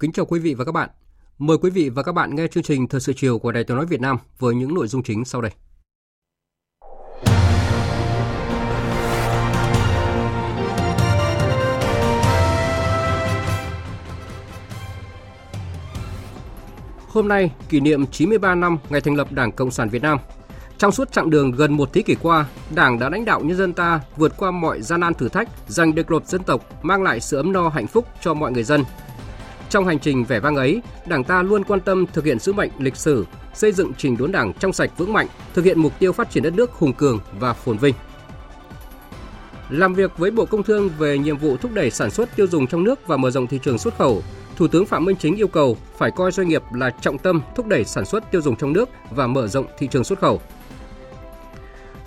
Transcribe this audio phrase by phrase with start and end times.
[0.00, 0.88] Kính chào quý vị và các bạn.
[1.38, 3.76] Mời quý vị và các bạn nghe chương trình Thời sự chiều của Đài Tiếng
[3.76, 5.52] nói Việt Nam với những nội dung chính sau đây.
[17.08, 20.18] Hôm nay, kỷ niệm 93 năm ngày thành lập Đảng Cộng sản Việt Nam.
[20.78, 23.72] Trong suốt chặng đường gần một thế kỷ qua, Đảng đã lãnh đạo nhân dân
[23.72, 27.20] ta vượt qua mọi gian nan thử thách, giành độc lập dân tộc, mang lại
[27.20, 28.84] sự ấm no hạnh phúc cho mọi người dân,
[29.70, 32.70] trong hành trình vẻ vang ấy, Đảng ta luôn quan tâm thực hiện sứ mệnh
[32.78, 36.12] lịch sử, xây dựng trình đốn Đảng trong sạch vững mạnh, thực hiện mục tiêu
[36.12, 37.94] phát triển đất nước hùng cường và phồn vinh.
[39.70, 42.66] Làm việc với Bộ Công Thương về nhiệm vụ thúc đẩy sản xuất tiêu dùng
[42.66, 44.22] trong nước và mở rộng thị trường xuất khẩu,
[44.56, 47.66] Thủ tướng Phạm Minh Chính yêu cầu phải coi doanh nghiệp là trọng tâm thúc
[47.66, 50.40] đẩy sản xuất tiêu dùng trong nước và mở rộng thị trường xuất khẩu.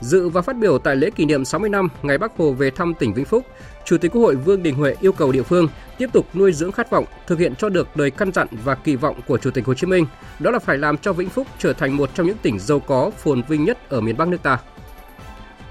[0.03, 2.93] Dự và phát biểu tại lễ kỷ niệm 60 năm ngày Bắc Hồ về thăm
[2.93, 3.45] tỉnh Vĩnh Phúc,
[3.85, 6.71] Chủ tịch Quốc hội Vương Đình Huệ yêu cầu địa phương tiếp tục nuôi dưỡng
[6.71, 9.65] khát vọng, thực hiện cho được lời căn dặn và kỳ vọng của Chủ tịch
[9.65, 10.05] Hồ Chí Minh,
[10.39, 13.11] đó là phải làm cho Vĩnh Phúc trở thành một trong những tỉnh giàu có,
[13.17, 14.57] phồn vinh nhất ở miền Bắc nước ta.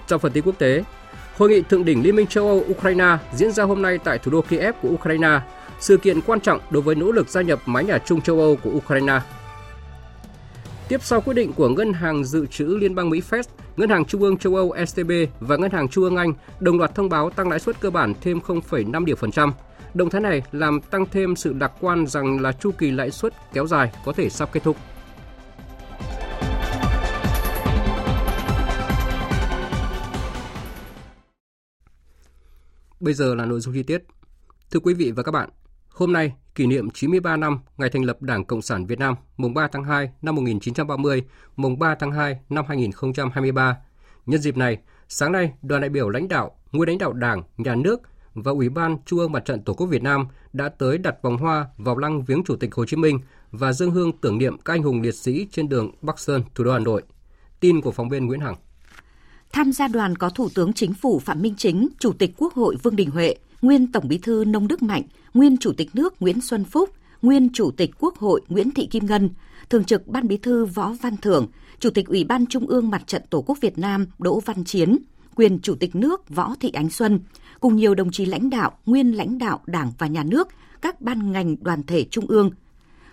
[0.07, 0.85] Trong phần tin quốc tế,
[1.37, 4.31] Hội nghị thượng đỉnh Liên minh châu Âu Ukraine diễn ra hôm nay tại thủ
[4.31, 5.41] đô Kiev của Ukraine,
[5.81, 8.57] sự kiện quan trọng đối với nỗ lực gia nhập mái nhà chung châu Âu
[8.57, 9.21] của Ukraine.
[10.89, 13.43] Tiếp sau quyết định của Ngân hàng Dự trữ Liên bang Mỹ Fed,
[13.77, 15.11] Ngân hàng Trung ương châu Âu ECB
[15.41, 18.15] và Ngân hàng Trung ương Anh đồng loạt thông báo tăng lãi suất cơ bản
[18.21, 19.53] thêm 0,5 điểm phần trăm.
[19.95, 23.35] Động thái này làm tăng thêm sự lạc quan rằng là chu kỳ lãi suất
[23.53, 24.77] kéo dài có thể sắp kết thúc.
[33.01, 34.03] Bây giờ là nội dung chi tiết.
[34.71, 35.49] Thưa quý vị và các bạn,
[35.95, 39.55] hôm nay kỷ niệm 93 năm ngày thành lập Đảng Cộng sản Việt Nam, mùng
[39.55, 41.23] 3 tháng 2 năm 1930,
[41.57, 43.77] mùng 3 tháng 2 năm 2023.
[44.27, 47.75] Nhân dịp này, sáng nay, đoàn đại biểu lãnh đạo, nguyên lãnh đạo Đảng, Nhà
[47.75, 48.01] nước
[48.35, 51.37] và Ủy ban Trung ương Mặt trận Tổ quốc Việt Nam đã tới đặt vòng
[51.37, 53.21] hoa vào lăng viếng Chủ tịch Hồ Chí Minh
[53.51, 56.65] và dân hương tưởng niệm các anh hùng liệt sĩ trên đường Bắc Sơn, thủ
[56.65, 57.03] đô Hà Nội.
[57.61, 58.57] Tin của phóng viên Nguyễn Hằng.
[59.53, 62.77] Tham gia đoàn có Thủ tướng Chính phủ Phạm Minh Chính, Chủ tịch Quốc hội
[62.83, 65.03] Vương Đình Huệ, nguyên Tổng Bí thư Nông Đức Mạnh,
[65.35, 66.91] nguyên Chủ tịch nước Nguyễn Xuân Phúc,
[67.23, 69.31] nguyên Chủ tịch Quốc hội Nguyễn Thị Kim Ngân,
[69.71, 71.47] Thường trực Ban Bí thư Võ Văn Thưởng,
[71.79, 74.99] Chủ tịch Ủy ban Trung ương Mặt trận Tổ quốc Việt Nam Đỗ Văn Chiến,
[75.35, 77.21] quyền Chủ tịch nước Võ Thị Ánh Xuân,
[77.61, 80.49] cùng nhiều đồng chí lãnh đạo, nguyên lãnh đạo Đảng và Nhà nước,
[80.83, 82.51] các ban ngành đoàn thể trung ương.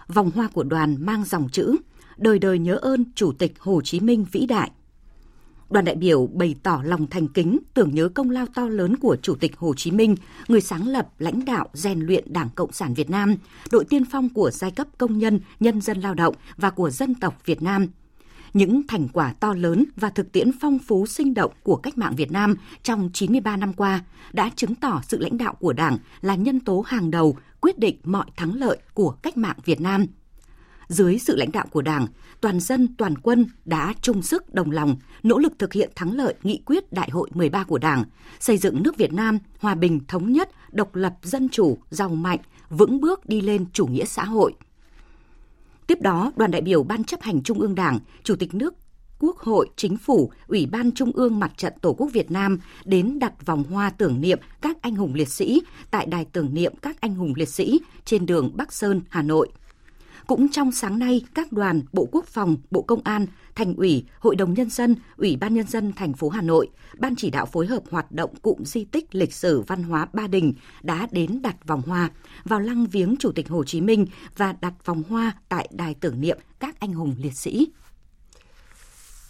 [0.08, 1.75] Vòng hoa của đoàn mang dòng chữ
[2.19, 4.72] Đời đời nhớ ơn Chủ tịch Hồ Chí Minh vĩ đại.
[5.69, 9.18] Đoàn đại biểu bày tỏ lòng thành kính, tưởng nhớ công lao to lớn của
[9.22, 10.16] Chủ tịch Hồ Chí Minh,
[10.47, 13.35] người sáng lập, lãnh đạo, rèn luyện Đảng Cộng sản Việt Nam,
[13.72, 17.16] đội tiên phong của giai cấp công nhân, nhân dân lao động và của dân
[17.16, 17.88] tộc Việt Nam.
[18.53, 22.16] Những thành quả to lớn và thực tiễn phong phú sinh động của cách mạng
[22.16, 24.03] Việt Nam trong 93 năm qua
[24.34, 27.97] đã chứng tỏ sự lãnh đạo của Đảng là nhân tố hàng đầu quyết định
[28.03, 30.06] mọi thắng lợi của cách mạng Việt Nam–
[30.89, 32.07] dưới sự lãnh đạo của Đảng,
[32.41, 36.33] toàn dân, toàn quân đã chung sức đồng lòng, nỗ lực thực hiện thắng lợi
[36.44, 38.03] nghị quyết Đại hội 13 của Đảng,
[38.39, 42.39] xây dựng nước Việt Nam hòa bình thống nhất, độc lập dân chủ, giàu mạnh,
[42.69, 44.53] vững bước đi lên chủ nghĩa xã hội.
[45.88, 48.73] Tiếp đó, đoàn đại biểu Ban chấp hành Trung ương Đảng, Chủ tịch nước
[49.19, 53.19] Quốc hội, Chính phủ, Ủy ban Trung ương Mặt trận Tổ quốc Việt Nam đến
[53.19, 55.61] đặt vòng hoa tưởng niệm các anh hùng liệt sĩ
[55.91, 59.49] tại đài tưởng niệm các anh hùng liệt sĩ trên đường Bắc Sơn, Hà Nội.
[60.29, 64.35] Cũng trong sáng nay, các đoàn Bộ Quốc phòng, Bộ Công an, Thành ủy, Hội
[64.35, 67.67] đồng Nhân dân, Ủy ban Nhân dân thành phố Hà Nội, Ban chỉ đạo phối
[67.67, 71.67] hợp hoạt động cụm di tích lịch sử văn hóa Ba Đình đã đến đặt
[71.67, 72.09] vòng hoa
[72.43, 74.05] vào lăng viếng Chủ tịch Hồ Chí Minh
[74.37, 77.67] và đặt vòng hoa tại đài tưởng niệm các anh hùng liệt sĩ.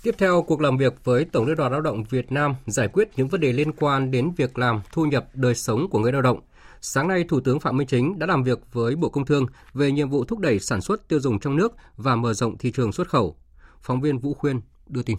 [0.04, 3.10] Tiếp theo, cuộc làm việc với Tổng Liên đoàn Lao động Việt Nam giải quyết
[3.16, 6.22] những vấn đề liên quan đến việc làm, thu nhập, đời sống của người lao
[6.22, 6.40] động
[6.82, 9.92] Sáng nay, Thủ tướng Phạm Minh Chính đã làm việc với Bộ Công Thương về
[9.92, 12.92] nhiệm vụ thúc đẩy sản xuất tiêu dùng trong nước và mở rộng thị trường
[12.92, 13.38] xuất khẩu.
[13.82, 15.18] Phóng viên Vũ Khuyên đưa tin.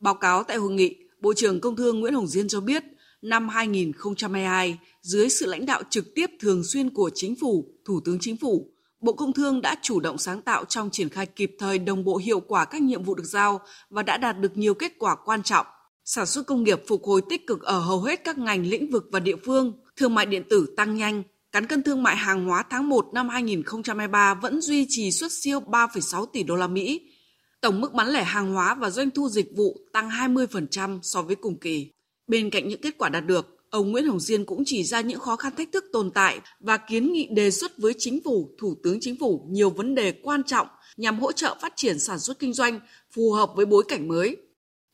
[0.00, 2.82] Báo cáo tại hội nghị, Bộ trưởng Công Thương Nguyễn Hồng Diên cho biết,
[3.22, 8.18] năm 2022, dưới sự lãnh đạo trực tiếp thường xuyên của Chính phủ, Thủ tướng
[8.20, 8.70] Chính phủ,
[9.00, 12.16] Bộ Công Thương đã chủ động sáng tạo trong triển khai kịp thời đồng bộ
[12.16, 13.60] hiệu quả các nhiệm vụ được giao
[13.90, 15.66] và đã đạt được nhiều kết quả quan trọng.
[16.04, 19.04] Sản xuất công nghiệp phục hồi tích cực ở hầu hết các ngành lĩnh vực
[19.12, 22.64] và địa phương, thương mại điện tử tăng nhanh, cán cân thương mại hàng hóa
[22.70, 27.00] tháng 1 năm 2023 vẫn duy trì xuất siêu 3,6 tỷ đô la Mỹ.
[27.60, 31.36] Tổng mức bán lẻ hàng hóa và doanh thu dịch vụ tăng 20% so với
[31.36, 31.90] cùng kỳ.
[32.26, 35.20] Bên cạnh những kết quả đạt được, Ông Nguyễn Hồng Diên cũng chỉ ra những
[35.20, 38.76] khó khăn thách thức tồn tại và kiến nghị đề xuất với chính phủ, thủ
[38.82, 42.38] tướng chính phủ nhiều vấn đề quan trọng nhằm hỗ trợ phát triển sản xuất
[42.38, 42.80] kinh doanh
[43.14, 44.36] phù hợp với bối cảnh mới.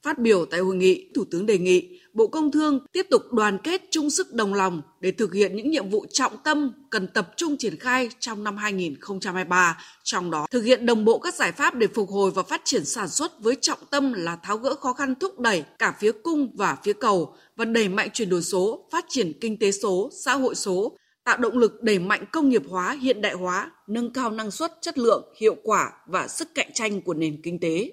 [0.03, 3.59] Phát biểu tại hội nghị, Thủ tướng đề nghị Bộ Công Thương tiếp tục đoàn
[3.59, 7.33] kết chung sức đồng lòng để thực hiện những nhiệm vụ trọng tâm cần tập
[7.37, 11.75] trung triển khai trong năm 2023, trong đó thực hiện đồng bộ các giải pháp
[11.75, 14.93] để phục hồi và phát triển sản xuất với trọng tâm là tháo gỡ khó
[14.93, 18.89] khăn thúc đẩy cả phía cung và phía cầu và đẩy mạnh chuyển đổi số,
[18.91, 22.63] phát triển kinh tế số, xã hội số, tạo động lực đẩy mạnh công nghiệp
[22.69, 26.71] hóa, hiện đại hóa, nâng cao năng suất, chất lượng, hiệu quả và sức cạnh
[26.75, 27.91] tranh của nền kinh tế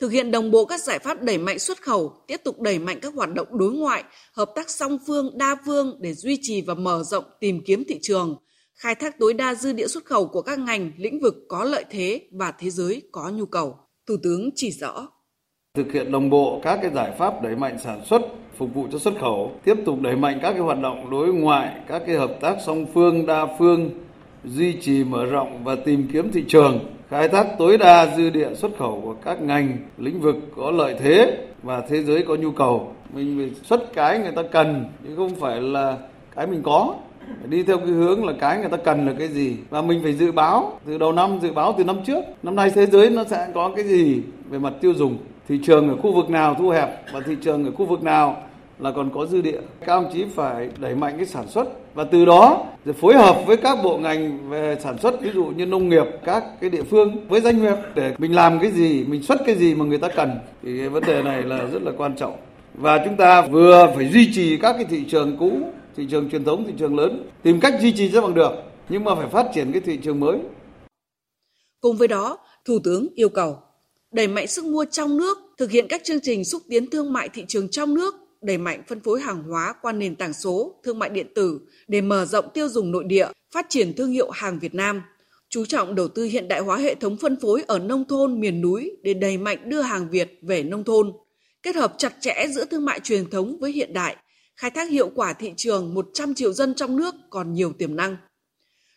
[0.00, 2.98] thực hiện đồng bộ các giải pháp đẩy mạnh xuất khẩu, tiếp tục đẩy mạnh
[3.02, 6.74] các hoạt động đối ngoại, hợp tác song phương, đa phương để duy trì và
[6.74, 8.36] mở rộng tìm kiếm thị trường,
[8.74, 11.84] khai thác tối đa dư địa xuất khẩu của các ngành, lĩnh vực có lợi
[11.90, 13.76] thế và thế giới có nhu cầu.
[14.06, 15.08] Thủ tướng chỉ rõ.
[15.74, 18.22] Thực hiện đồng bộ các cái giải pháp đẩy mạnh sản xuất,
[18.58, 21.80] phục vụ cho xuất khẩu, tiếp tục đẩy mạnh các cái hoạt động đối ngoại,
[21.88, 23.90] các cái hợp tác song phương, đa phương,
[24.44, 26.78] duy trì mở rộng và tìm kiếm thị trường
[27.10, 30.94] khai thác tối đa dư địa xuất khẩu của các ngành, lĩnh vực có lợi
[30.98, 32.92] thế và thế giới có nhu cầu.
[33.14, 35.96] Mình phải xuất cái người ta cần, chứ không phải là
[36.36, 36.94] cái mình có.
[37.26, 39.56] Phải đi theo cái hướng là cái người ta cần là cái gì.
[39.70, 42.24] Và mình phải dự báo, từ đầu năm, dự báo từ năm trước.
[42.42, 45.18] Năm nay thế giới nó sẽ có cái gì về mặt tiêu dùng?
[45.48, 47.12] Thị trường ở khu vực nào thu hẹp?
[47.12, 48.42] Và thị trường ở khu vực nào
[48.78, 49.60] là còn có dư địa?
[49.86, 52.66] Các ông chí phải đẩy mạnh cái sản xuất và từ đó
[53.00, 56.44] phối hợp với các bộ ngành về sản xuất, ví dụ như nông nghiệp, các
[56.60, 59.74] cái địa phương với doanh nghiệp để mình làm cái gì, mình xuất cái gì
[59.74, 60.30] mà người ta cần,
[60.62, 62.36] thì cái vấn đề này là rất là quan trọng.
[62.74, 65.60] Và chúng ta vừa phải duy trì các cái thị trường cũ,
[65.96, 68.52] thị trường truyền thống, thị trường lớn, tìm cách duy trì cho bằng được,
[68.88, 70.38] nhưng mà phải phát triển cái thị trường mới.
[71.80, 73.58] Cùng với đó, thủ tướng yêu cầu
[74.12, 77.28] đẩy mạnh sức mua trong nước, thực hiện các chương trình xúc tiến thương mại
[77.28, 80.98] thị trường trong nước đẩy mạnh phân phối hàng hóa qua nền tảng số, thương
[80.98, 84.58] mại điện tử để mở rộng tiêu dùng nội địa, phát triển thương hiệu hàng
[84.58, 85.02] Việt Nam,
[85.48, 88.60] chú trọng đầu tư hiện đại hóa hệ thống phân phối ở nông thôn miền
[88.60, 91.12] núi để đẩy mạnh đưa hàng Việt về nông thôn,
[91.62, 94.16] kết hợp chặt chẽ giữa thương mại truyền thống với hiện đại,
[94.56, 98.16] khai thác hiệu quả thị trường 100 triệu dân trong nước còn nhiều tiềm năng.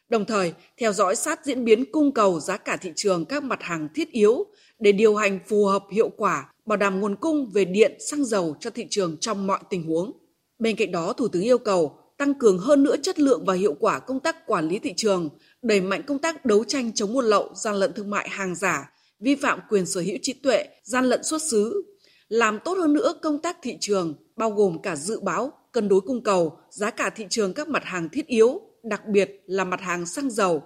[0.09, 3.59] Đồng thời, theo dõi sát diễn biến cung cầu giá cả thị trường các mặt
[3.61, 4.45] hàng thiết yếu
[4.79, 8.55] để điều hành phù hợp hiệu quả bảo đảm nguồn cung về điện, xăng dầu
[8.59, 10.11] cho thị trường trong mọi tình huống.
[10.59, 13.75] Bên cạnh đó, Thủ tướng yêu cầu tăng cường hơn nữa chất lượng và hiệu
[13.79, 15.29] quả công tác quản lý thị trường,
[15.61, 18.91] đẩy mạnh công tác đấu tranh chống buôn lậu, gian lận thương mại hàng giả,
[19.19, 21.83] vi phạm quyền sở hữu trí tuệ, gian lận xuất xứ,
[22.27, 26.01] làm tốt hơn nữa công tác thị trường, bao gồm cả dự báo, cân đối
[26.01, 29.81] cung cầu, giá cả thị trường các mặt hàng thiết yếu, đặc biệt là mặt
[29.81, 30.63] hàng xăng dầu,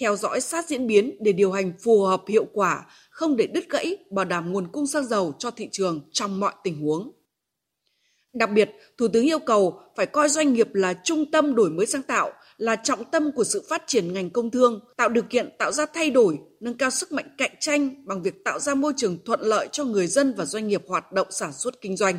[0.00, 3.70] theo dõi sát diễn biến để điều hành phù hợp hiệu quả, không để đứt
[3.70, 7.12] gãy, bảo đảm nguồn cung xăng dầu cho thị trường trong mọi tình huống.
[8.32, 11.86] Đặc biệt, Thủ tướng yêu cầu phải coi doanh nghiệp là trung tâm đổi mới
[11.86, 15.50] sáng tạo, là trọng tâm của sự phát triển ngành công thương, tạo điều kiện
[15.58, 18.92] tạo ra thay đổi, nâng cao sức mạnh cạnh tranh bằng việc tạo ra môi
[18.96, 22.18] trường thuận lợi cho người dân và doanh nghiệp hoạt động sản xuất kinh doanh.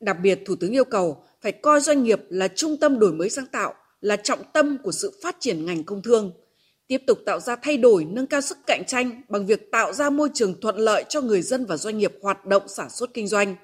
[0.00, 3.30] Đặc biệt, Thủ tướng yêu cầu phải coi doanh nghiệp là trung tâm đổi mới
[3.30, 6.32] sáng tạo, là trọng tâm của sự phát triển ngành công thương,
[6.90, 10.10] tiếp tục tạo ra thay đổi, nâng cao sức cạnh tranh bằng việc tạo ra
[10.10, 13.28] môi trường thuận lợi cho người dân và doanh nghiệp hoạt động sản xuất kinh
[13.28, 13.56] doanh.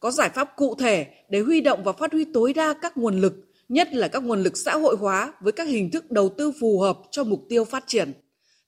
[0.00, 3.20] Có giải pháp cụ thể để huy động và phát huy tối đa các nguồn
[3.20, 3.32] lực,
[3.68, 6.80] nhất là các nguồn lực xã hội hóa với các hình thức đầu tư phù
[6.80, 8.12] hợp cho mục tiêu phát triển.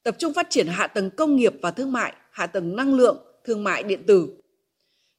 [0.03, 3.17] Tập trung phát triển hạ tầng công nghiệp và thương mại, hạ tầng năng lượng,
[3.45, 4.29] thương mại điện tử.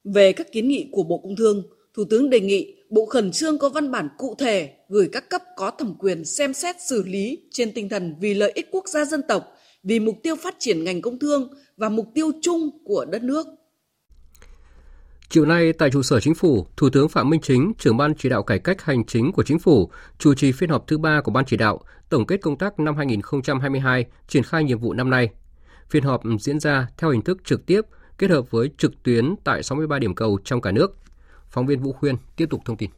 [0.04, 1.64] Về các kiến nghị của Bộ Công Thương,
[1.94, 5.42] Thủ tướng đề nghị Bộ khẩn trương có văn bản cụ thể gửi các cấp
[5.56, 9.06] có thẩm quyền xem xét xử lý trên tinh thần vì lợi ích quốc gia
[9.06, 9.44] dân tộc,
[9.84, 13.48] vì mục tiêu phát triển ngành công thương và mục tiêu chung của đất nước.
[15.30, 18.30] Chiều nay tại trụ sở Chính phủ, Thủ tướng Phạm Minh Chính, trưởng ban chỉ
[18.30, 21.32] đạo cải cách hành chính của Chính phủ, chủ trì phiên họp thứ ba của
[21.32, 25.30] ban chỉ đạo, tổng kết công tác năm 2022, triển khai nhiệm vụ năm nay.
[25.90, 27.82] Phiên họp diễn ra theo hình thức trực tiếp,
[28.18, 30.98] kết hợp với trực tuyến tại 63 điểm cầu trong cả nước.
[31.52, 32.90] Phóng viên Vũ Khuyên tiếp tục thông tin.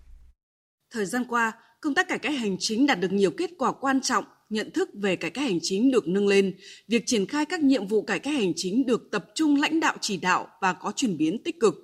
[0.91, 1.51] Thời gian qua,
[1.81, 4.89] công tác cải cách hành chính đạt được nhiều kết quả quan trọng, nhận thức
[5.01, 6.55] về cải cách hành chính được nâng lên,
[6.87, 9.95] việc triển khai các nhiệm vụ cải cách hành chính được tập trung lãnh đạo
[10.01, 11.75] chỉ đạo và có chuyển biến tích cực.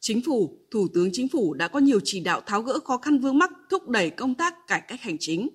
[0.00, 3.18] Chính phủ, Thủ tướng Chính phủ đã có nhiều chỉ đạo tháo gỡ khó khăn
[3.18, 5.48] vướng mắc, thúc đẩy công tác cải cách hành chính.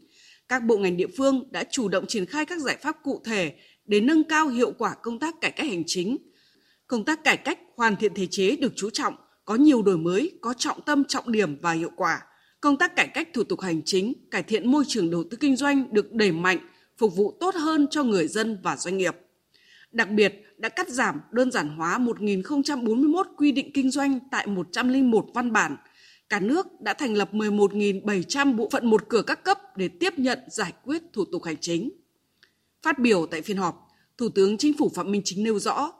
[0.47, 3.55] Các bộ ngành địa phương đã chủ động triển khai các giải pháp cụ thể
[3.85, 6.17] để nâng cao hiệu quả công tác cải cách hành chính.
[6.87, 9.15] Công tác cải cách hoàn thiện thể chế được chú trọng,
[9.49, 12.21] có nhiều đổi mới, có trọng tâm, trọng điểm và hiệu quả.
[12.61, 15.55] Công tác cải cách thủ tục hành chính, cải thiện môi trường đầu tư kinh
[15.55, 16.57] doanh được đẩy mạnh,
[16.97, 19.15] phục vụ tốt hơn cho người dân và doanh nghiệp.
[19.91, 25.25] Đặc biệt, đã cắt giảm đơn giản hóa 1.041 quy định kinh doanh tại 101
[25.33, 25.75] văn bản.
[26.29, 30.39] Cả nước đã thành lập 11.700 bộ phận một cửa các cấp để tiếp nhận
[30.47, 31.89] giải quyết thủ tục hành chính.
[32.83, 33.87] Phát biểu tại phiên họp,
[34.17, 35.91] Thủ tướng Chính phủ Phạm Minh Chính nêu rõ,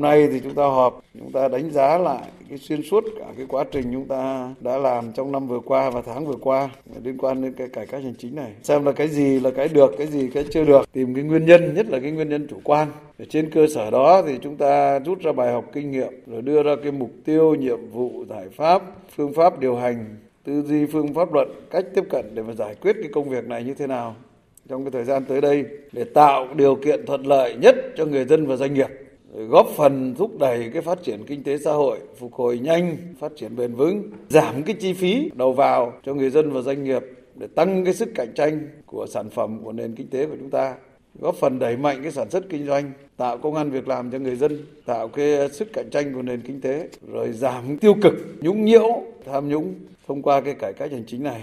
[0.00, 3.24] Hôm nay thì chúng ta họp, chúng ta đánh giá lại cái xuyên suốt cả
[3.36, 6.70] cái quá trình chúng ta đã làm trong năm vừa qua và tháng vừa qua
[7.04, 8.52] liên quan đến cái cải cách hành chính này.
[8.62, 11.46] Xem là cái gì là cái được, cái gì cái chưa được, tìm cái nguyên
[11.46, 12.88] nhân, nhất là cái nguyên nhân chủ quan.
[13.18, 16.42] Để trên cơ sở đó thì chúng ta rút ra bài học kinh nghiệm rồi
[16.42, 18.82] đưa ra cái mục tiêu, nhiệm vụ, giải pháp,
[19.16, 22.74] phương pháp điều hành, tư duy phương pháp luận, cách tiếp cận để mà giải
[22.74, 24.14] quyết cái công việc này như thế nào
[24.68, 28.24] trong cái thời gian tới đây để tạo điều kiện thuận lợi nhất cho người
[28.24, 28.88] dân và doanh nghiệp
[29.34, 33.32] góp phần thúc đẩy cái phát triển kinh tế xã hội, phục hồi nhanh, phát
[33.36, 37.02] triển bền vững, giảm cái chi phí đầu vào cho người dân và doanh nghiệp
[37.34, 40.50] để tăng cái sức cạnh tranh của sản phẩm của nền kinh tế của chúng
[40.50, 40.74] ta.
[41.20, 44.18] Góp phần đẩy mạnh cái sản xuất kinh doanh tạo công an việc làm cho
[44.18, 48.14] người dân tạo cái sức cạnh tranh của nền kinh tế rồi giảm tiêu cực
[48.40, 49.74] nhũng nhiễu tham nhũng
[50.06, 51.42] thông qua cái cải cách hành chính này.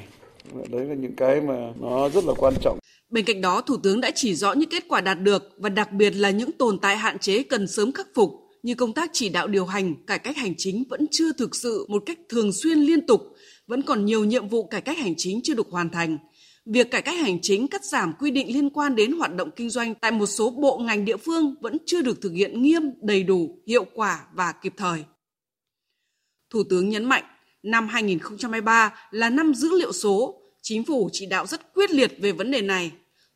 [0.70, 2.78] Đấy là những cái mà nó rất là quan trọng.
[3.14, 5.92] Bên cạnh đó, Thủ tướng đã chỉ rõ những kết quả đạt được và đặc
[5.92, 8.32] biệt là những tồn tại hạn chế cần sớm khắc phục
[8.64, 11.86] như công tác chỉ đạo điều hành, cải cách hành chính vẫn chưa thực sự
[11.90, 13.22] một cách thường xuyên liên tục,
[13.68, 16.18] vẫn còn nhiều nhiệm vụ cải cách hành chính chưa được hoàn thành.
[16.66, 19.70] Việc cải cách hành chính cắt giảm quy định liên quan đến hoạt động kinh
[19.70, 23.24] doanh tại một số bộ ngành địa phương vẫn chưa được thực hiện nghiêm, đầy
[23.24, 25.04] đủ, hiệu quả và kịp thời.
[26.50, 27.24] Thủ tướng nhấn mạnh,
[27.64, 32.32] năm 2023 là năm dữ liệu số, chính phủ chỉ đạo rất quyết liệt về
[32.32, 32.92] vấn đề này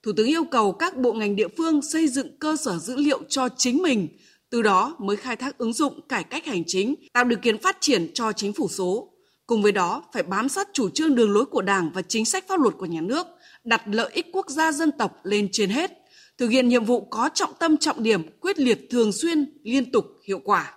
[0.07, 3.19] Thủ tướng yêu cầu các bộ ngành địa phương xây dựng cơ sở dữ liệu
[3.29, 4.07] cho chính mình,
[4.49, 7.77] từ đó mới khai thác ứng dụng cải cách hành chính, tạo điều kiện phát
[7.79, 9.13] triển cho chính phủ số.
[9.45, 12.47] Cùng với đó, phải bám sát chủ trương đường lối của Đảng và chính sách
[12.47, 13.27] pháp luật của nhà nước,
[13.63, 15.91] đặt lợi ích quốc gia dân tộc lên trên hết,
[16.37, 20.05] thực hiện nhiệm vụ có trọng tâm trọng điểm, quyết liệt thường xuyên, liên tục,
[20.27, 20.73] hiệu quả.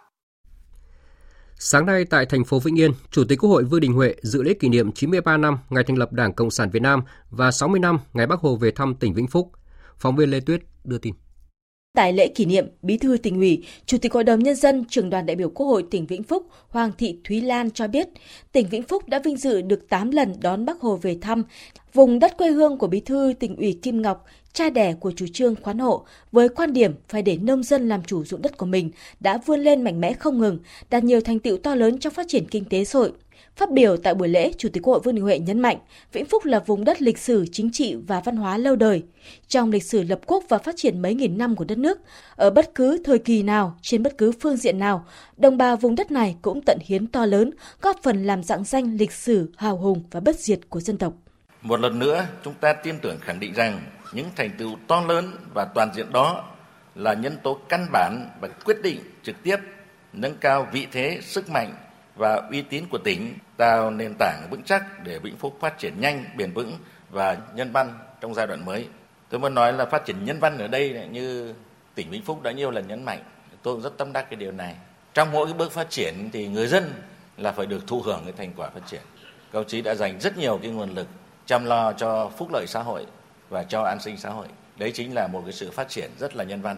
[1.63, 4.43] Sáng nay tại thành phố Vĩnh Yên, Chủ tịch Quốc hội Vương Đình Huệ dự
[4.43, 7.81] lễ kỷ niệm 93 năm ngày thành lập Đảng Cộng sản Việt Nam và 60
[7.81, 9.51] năm ngày Bắc Hồ về thăm tỉnh Vĩnh Phúc.
[9.99, 11.15] Phóng viên Lê Tuyết đưa tin.
[11.97, 15.11] Tại lễ kỷ niệm, Bí thư tỉnh ủy, Chủ tịch Hội đồng Nhân dân, trưởng
[15.11, 18.09] đoàn đại biểu Quốc hội tỉnh Vĩnh Phúc Hoàng Thị Thúy Lan cho biết,
[18.53, 21.43] tỉnh Vĩnh Phúc đã vinh dự được 8 lần đón Bắc Hồ về thăm.
[21.93, 25.27] Vùng đất quê hương của Bí thư tỉnh ủy Kim Ngọc, cha đẻ của chủ
[25.33, 28.67] trương khoán hộ, với quan điểm phải để nông dân làm chủ ruộng đất của
[28.67, 30.59] mình, đã vươn lên mạnh mẽ không ngừng,
[30.91, 33.13] đạt nhiều thành tựu to lớn trong phát triển kinh tế xã hội.
[33.57, 35.79] Phát biểu tại buổi lễ, Chủ tịch Quốc hội Vương Đình Huệ nhấn mạnh,
[36.13, 39.03] Vĩnh Phúc là vùng đất lịch sử, chính trị và văn hóa lâu đời.
[39.49, 41.99] Trong lịch sử lập quốc và phát triển mấy nghìn năm của đất nước,
[42.37, 45.05] ở bất cứ thời kỳ nào, trên bất cứ phương diện nào,
[45.37, 47.51] đồng bào vùng đất này cũng tận hiến to lớn,
[47.83, 51.13] góp phần làm dạng danh lịch sử hào hùng và bất diệt của dân tộc.
[51.63, 53.81] Một lần nữa, chúng ta tin tưởng khẳng định rằng
[54.13, 56.45] những thành tựu to lớn và toàn diện đó
[56.95, 59.57] là nhân tố căn bản và quyết định trực tiếp
[60.13, 61.75] nâng cao vị thế, sức mạnh
[62.17, 66.01] và uy tín của tỉnh, tạo nền tảng vững chắc để Vĩnh Phúc phát triển
[66.01, 66.79] nhanh, bền vững
[67.11, 68.89] và nhân văn trong giai đoạn mới.
[69.29, 71.55] Tôi muốn nói là phát triển nhân văn ở đây như
[71.95, 73.23] tỉnh Vĩnh Phúc đã nhiều lần nhấn mạnh,
[73.63, 74.77] tôi cũng rất tâm đắc cái điều này.
[75.15, 76.93] Trong mỗi cái bước phát triển thì người dân
[77.37, 79.03] là phải được thụ hưởng cái thành quả phát triển.
[79.53, 81.07] Các chí đã dành rất nhiều cái nguồn lực
[81.51, 83.07] chăm lo cho phúc lợi xã hội
[83.49, 84.47] và cho an sinh xã hội.
[84.79, 86.77] Đấy chính là một cái sự phát triển rất là nhân văn.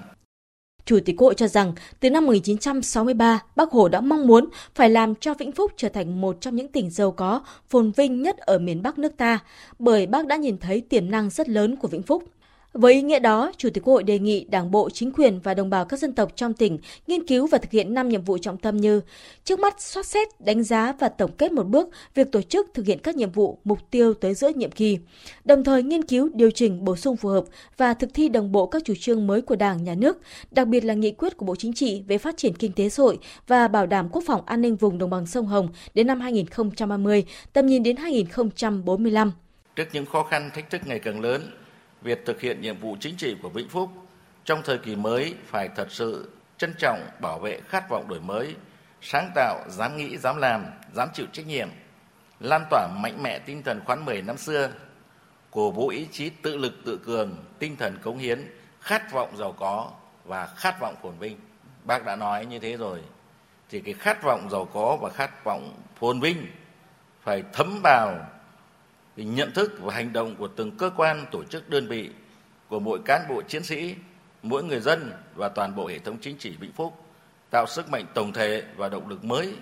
[0.85, 4.91] Chủ tịch Quốc hội cho rằng, từ năm 1963, Bác Hồ đã mong muốn phải
[4.91, 8.37] làm cho Vĩnh Phúc trở thành một trong những tỉnh giàu có, phồn vinh nhất
[8.37, 9.39] ở miền Bắc nước ta,
[9.79, 12.25] bởi bác đã nhìn thấy tiềm năng rất lớn của Vĩnh Phúc.
[12.73, 15.55] Với ý nghĩa đó, Chủ tịch Quốc hội đề nghị Đảng bộ, chính quyền và
[15.55, 18.39] đồng bào các dân tộc trong tỉnh nghiên cứu và thực hiện 5 nhiệm vụ
[18.39, 19.01] trọng tâm như
[19.45, 22.87] trước mắt soát xét, đánh giá và tổng kết một bước việc tổ chức thực
[22.87, 24.99] hiện các nhiệm vụ, mục tiêu tới giữa nhiệm kỳ,
[25.45, 27.45] đồng thời nghiên cứu, điều chỉnh, bổ sung phù hợp
[27.77, 30.19] và thực thi đồng bộ các chủ trương mới của Đảng, Nhà nước,
[30.51, 33.03] đặc biệt là nghị quyết của Bộ Chính trị về phát triển kinh tế xã
[33.03, 36.21] hội và bảo đảm quốc phòng an ninh vùng đồng bằng sông Hồng đến năm
[36.21, 39.33] 2030, tầm nhìn đến 2045.
[39.77, 41.43] Trước những khó khăn, thách thức ngày càng lớn,
[42.03, 43.91] việc thực hiện nhiệm vụ chính trị của Vĩnh Phúc
[44.45, 48.55] trong thời kỳ mới phải thật sự trân trọng bảo vệ khát vọng đổi mới,
[49.01, 51.69] sáng tạo, dám nghĩ, dám làm, dám chịu trách nhiệm,
[52.41, 54.71] lan tỏa mạnh mẽ tinh thần khoán 10 năm xưa,
[55.51, 58.47] cổ vũ ý chí tự lực tự cường, tinh thần cống hiến,
[58.81, 59.91] khát vọng giàu có
[60.25, 61.37] và khát vọng phồn vinh.
[61.85, 63.01] Bác đã nói như thế rồi.
[63.71, 66.47] thì cái khát vọng giàu có và khát vọng phồn vinh
[67.23, 68.27] phải thấm vào
[69.17, 72.11] thì nhận thức và hành động của từng cơ quan, tổ chức, đơn vị,
[72.69, 73.95] của mỗi cán bộ chiến sĩ,
[74.43, 76.93] mỗi người dân và toàn bộ hệ thống chính trị Vĩnh Phúc,
[77.51, 79.55] tạo sức mạnh tổng thể và động lực mới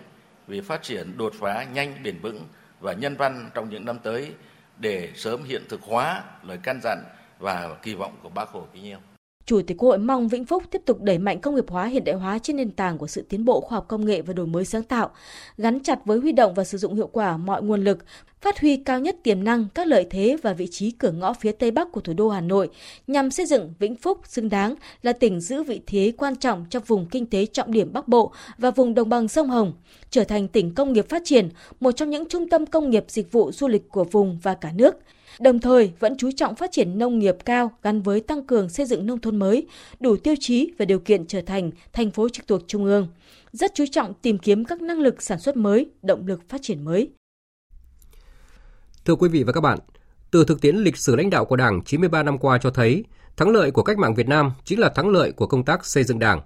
[0.46, 2.46] vì phát triển đột phá nhanh, bền vững
[2.80, 4.34] và nhân văn trong những năm tới
[4.78, 7.04] để sớm hiện thực hóa lời căn dặn
[7.38, 8.98] và kỳ vọng của Bác Hồ kính yêu.
[9.46, 12.04] Chủ tịch Quốc hội mong Vĩnh Phúc tiếp tục đẩy mạnh công nghiệp hóa hiện
[12.04, 14.46] đại hóa trên nền tảng của sự tiến bộ khoa học công nghệ và đổi
[14.46, 15.10] mới sáng tạo,
[15.58, 17.98] gắn chặt với huy động và sử dụng hiệu quả mọi nguồn lực,
[18.40, 21.52] phát huy cao nhất tiềm năng, các lợi thế và vị trí cửa ngõ phía
[21.52, 22.68] Tây Bắc của thủ đô Hà Nội
[23.06, 26.82] nhằm xây dựng Vĩnh Phúc xứng đáng là tỉnh giữ vị thế quan trọng trong
[26.86, 29.72] vùng kinh tế trọng điểm Bắc Bộ và vùng đồng bằng sông Hồng,
[30.10, 31.48] trở thành tỉnh công nghiệp phát triển,
[31.80, 34.72] một trong những trung tâm công nghiệp dịch vụ du lịch của vùng và cả
[34.74, 34.96] nước–
[35.40, 38.86] đồng thời vẫn chú trọng phát triển nông nghiệp cao gắn với tăng cường xây
[38.86, 39.66] dựng nông thôn mới,
[40.00, 43.08] đủ tiêu chí và điều kiện trở thành thành phố trực thuộc trung ương.
[43.52, 46.84] Rất chú trọng tìm kiếm các năng lực sản xuất mới, động lực phát triển
[46.84, 47.10] mới.
[49.04, 49.78] Thưa quý vị và các bạn,
[50.30, 53.04] từ thực tiễn lịch sử lãnh đạo của Đảng 93 năm qua cho thấy,
[53.36, 56.04] thắng lợi của cách mạng Việt Nam chính là thắng lợi của công tác xây
[56.04, 56.40] dựng Đảng.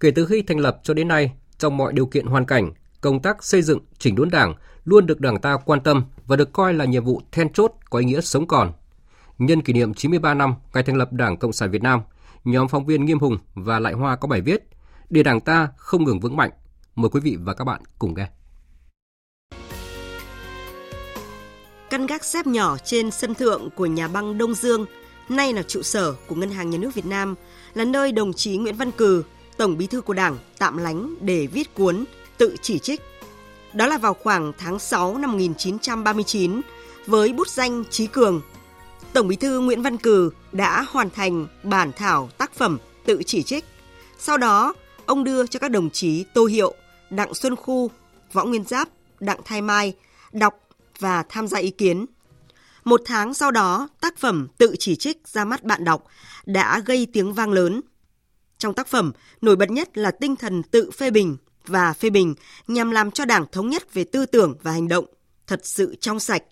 [0.00, 3.22] Kể từ khi thành lập cho đến nay, trong mọi điều kiện hoàn cảnh, công
[3.22, 6.74] tác xây dựng chỉnh đốn Đảng luôn được Đảng ta quan tâm và được coi
[6.74, 8.72] là nhiệm vụ then chốt có ý nghĩa sống còn.
[9.38, 12.00] Nhân kỷ niệm 93 năm ngày thành lập Đảng Cộng sản Việt Nam,
[12.44, 14.68] nhóm phóng viên Nghiêm Hùng và Lại Hoa có bài viết
[15.10, 16.50] Để Đảng ta không ngừng vững mạnh.
[16.94, 18.26] Mời quý vị và các bạn cùng nghe.
[21.90, 24.86] Căn gác xếp nhỏ trên sân thượng của nhà băng Đông Dương,
[25.28, 27.34] nay là trụ sở của Ngân hàng Nhà nước Việt Nam,
[27.74, 29.24] là nơi đồng chí Nguyễn Văn Cừ,
[29.56, 32.04] Tổng bí thư của Đảng, tạm lánh để viết cuốn
[32.38, 33.00] tự chỉ trích
[33.76, 36.60] đó là vào khoảng tháng 6 năm 1939
[37.06, 38.40] với bút danh Trí Cường.
[39.12, 43.42] Tổng Bí thư Nguyễn Văn Cừ đã hoàn thành bản thảo tác phẩm tự chỉ
[43.42, 43.64] trích.
[44.18, 44.74] Sau đó,
[45.06, 46.74] ông đưa cho các đồng chí Tô Hiệu,
[47.10, 47.90] Đặng Xuân Khu,
[48.32, 48.88] Võ Nguyên Giáp,
[49.20, 49.94] Đặng Thái Mai
[50.32, 50.54] đọc
[50.98, 52.06] và tham gia ý kiến.
[52.84, 56.04] Một tháng sau đó, tác phẩm tự chỉ trích ra mắt bạn đọc
[56.46, 57.80] đã gây tiếng vang lớn.
[58.58, 61.36] Trong tác phẩm, nổi bật nhất là tinh thần tự phê bình,
[61.66, 62.34] và phê bình
[62.68, 65.04] nhằm làm cho Đảng thống nhất về tư tưởng và hành động,
[65.46, 66.42] thật sự trong sạch.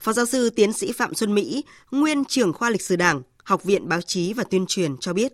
[0.00, 3.64] Phó giáo sư tiến sĩ Phạm Xuân Mỹ, nguyên trưởng khoa lịch sử Đảng, Học
[3.64, 5.32] viện Báo chí và Tuyên truyền cho biết.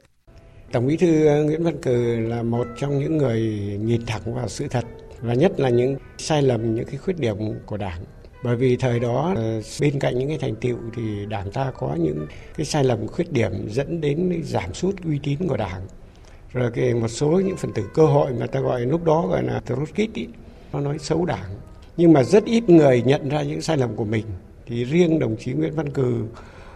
[0.73, 3.41] Tổng bí thư Nguyễn Văn Cừ là một trong những người
[3.81, 4.85] nhìn thẳng vào sự thật
[5.21, 8.05] và nhất là những sai lầm, những cái khuyết điểm của Đảng.
[8.45, 11.97] Bởi vì thời đó ờ, bên cạnh những cái thành tựu thì Đảng ta có
[12.01, 15.87] những cái sai lầm khuyết điểm dẫn đến giảm sút uy tín của Đảng
[16.55, 19.43] rồi cái một số những phần tử cơ hội mà ta gọi lúc đó gọi
[19.43, 20.27] là Trotskyt ý,
[20.73, 21.51] nó nói xấu đảng
[21.97, 24.25] nhưng mà rất ít người nhận ra những sai lầm của mình
[24.67, 26.25] thì riêng đồng chí Nguyễn Văn Cừ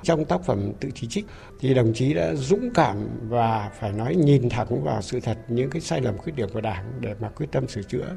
[0.02, 1.24] trong tác phẩm tự chỉ trích
[1.60, 2.96] thì đồng chí đã dũng cảm
[3.28, 6.60] và phải nói nhìn thẳng vào sự thật những cái sai lầm khuyết điểm của
[6.60, 8.16] đảng để mà quyết tâm sửa chữa.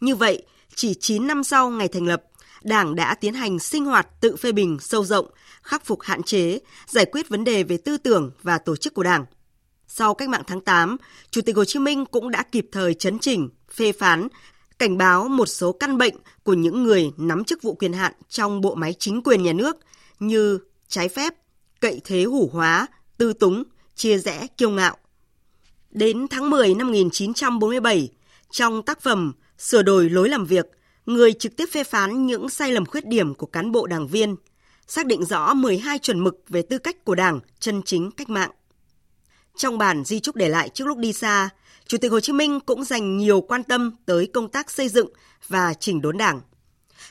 [0.00, 0.42] Như vậy,
[0.74, 2.22] chỉ 9 năm sau ngày thành lập,
[2.62, 5.26] Đảng đã tiến hành sinh hoạt tự phê bình sâu rộng,
[5.62, 9.02] khắc phục hạn chế, giải quyết vấn đề về tư tưởng và tổ chức của
[9.02, 9.24] Đảng.
[9.98, 10.96] Sau cách mạng tháng 8,
[11.30, 14.28] Chủ tịch Hồ Chí Minh cũng đã kịp thời chấn chỉnh, phê phán,
[14.78, 18.60] cảnh báo một số căn bệnh của những người nắm chức vụ quyền hạn trong
[18.60, 19.76] bộ máy chính quyền nhà nước
[20.18, 21.34] như trái phép,
[21.80, 23.62] cậy thế hủ hóa, tư túng,
[23.94, 24.96] chia rẽ kiêu ngạo.
[25.90, 28.08] Đến tháng 10 năm 1947,
[28.50, 30.66] trong tác phẩm Sửa đổi lối làm việc,
[31.06, 34.36] người trực tiếp phê phán những sai lầm khuyết điểm của cán bộ đảng viên,
[34.86, 38.50] xác định rõ 12 chuẩn mực về tư cách của Đảng chân chính cách mạng.
[39.56, 41.48] Trong bản di trúc để lại trước lúc đi xa,
[41.86, 45.08] Chủ tịch Hồ Chí Minh cũng dành nhiều quan tâm tới công tác xây dựng
[45.48, 46.40] và chỉnh đốn đảng.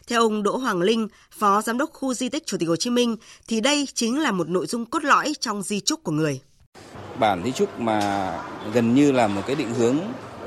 [0.08, 2.90] Theo ông Đỗ Hoàng Linh, Phó Giám đốc khu di tích Chủ tịch Hồ Chí
[2.90, 3.16] Minh,
[3.48, 6.40] thì đây chính là một nội dung cốt lõi trong di trúc của người.
[7.20, 8.32] Bản di trúc mà
[8.74, 9.98] gần như là một cái định hướng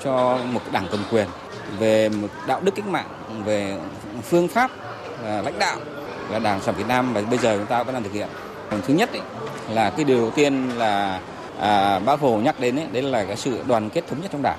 [0.05, 1.29] cho một đảng cầm quyền
[1.79, 3.09] về một đạo đức cách mạng,
[3.45, 3.79] về
[4.31, 4.71] phương pháp
[5.23, 5.81] và lãnh đạo
[6.31, 8.29] là Đảng Cộng Việt Nam và bây giờ chúng ta vẫn đang thực hiện.
[8.87, 9.23] Thứ nhất ấy,
[9.71, 11.21] là cái điều tiên là
[11.61, 14.42] à, bác hồ nhắc đến ấy, đấy là cái sự đoàn kết thống nhất trong
[14.42, 14.59] đảng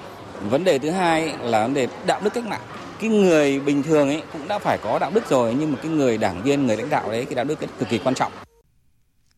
[0.50, 2.62] vấn đề thứ hai là vấn đề đạo đức cách mạng
[3.00, 5.92] cái người bình thường ấy cũng đã phải có đạo đức rồi nhưng mà cái
[5.92, 8.32] người đảng viên người lãnh đạo đấy cái đạo đức ấy cực kỳ quan trọng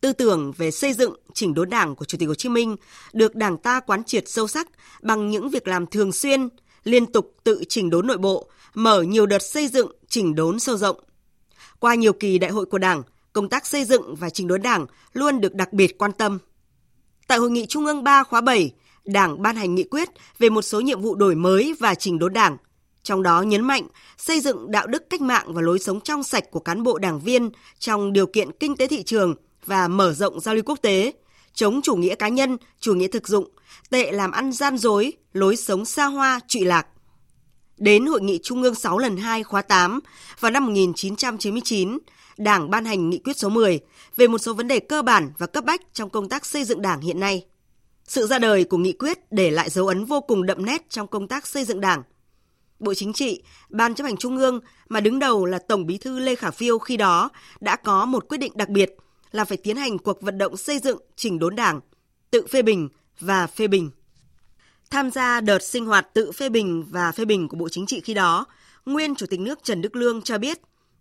[0.01, 2.75] Tư tưởng về xây dựng, chỉnh đốn đảng của Chủ tịch Hồ Chí Minh
[3.13, 4.67] được đảng ta quán triệt sâu sắc
[5.01, 6.49] bằng những việc làm thường xuyên,
[6.83, 10.77] liên tục tự chỉnh đốn nội bộ, mở nhiều đợt xây dựng, chỉnh đốn sâu
[10.77, 10.99] rộng.
[11.79, 14.85] Qua nhiều kỳ đại hội của đảng, công tác xây dựng và chỉnh đốn đảng
[15.13, 16.39] luôn được đặc biệt quan tâm.
[17.31, 18.71] Tại Hội nghị Trung ương 3 khóa 7,
[19.05, 22.33] Đảng ban hành nghị quyết về một số nhiệm vụ đổi mới và chỉnh đốn
[22.33, 22.57] Đảng,
[23.03, 26.51] trong đó nhấn mạnh xây dựng đạo đức cách mạng và lối sống trong sạch
[26.51, 30.39] của cán bộ đảng viên trong điều kiện kinh tế thị trường và mở rộng
[30.39, 31.13] giao lưu quốc tế,
[31.53, 33.49] chống chủ nghĩa cá nhân, chủ nghĩa thực dụng,
[33.89, 36.87] tệ làm ăn gian dối, lối sống xa hoa, trụy lạc.
[37.77, 39.99] Đến Hội nghị Trung ương 6 lần 2 khóa 8
[40.39, 41.97] vào năm 1999,
[42.37, 43.79] Đảng ban hành nghị quyết số 10
[44.15, 46.81] về một số vấn đề cơ bản và cấp bách trong công tác xây dựng
[46.81, 47.45] Đảng hiện nay.
[48.07, 51.07] Sự ra đời của nghị quyết để lại dấu ấn vô cùng đậm nét trong
[51.07, 52.03] công tác xây dựng Đảng.
[52.79, 56.19] Bộ Chính trị, Ban chấp hành Trung ương mà đứng đầu là Tổng Bí thư
[56.19, 58.95] Lê Khả Phiêu khi đó đã có một quyết định đặc biệt
[59.31, 61.79] là phải tiến hành cuộc vận động xây dựng chỉnh đốn Đảng,
[62.31, 63.91] tự phê bình và phê bình.
[64.89, 68.01] Tham gia đợt sinh hoạt tự phê bình và phê bình của Bộ Chính trị
[68.03, 68.45] khi đó,
[68.85, 70.57] nguyên Chủ tịch nước Trần Đức Lương cho biết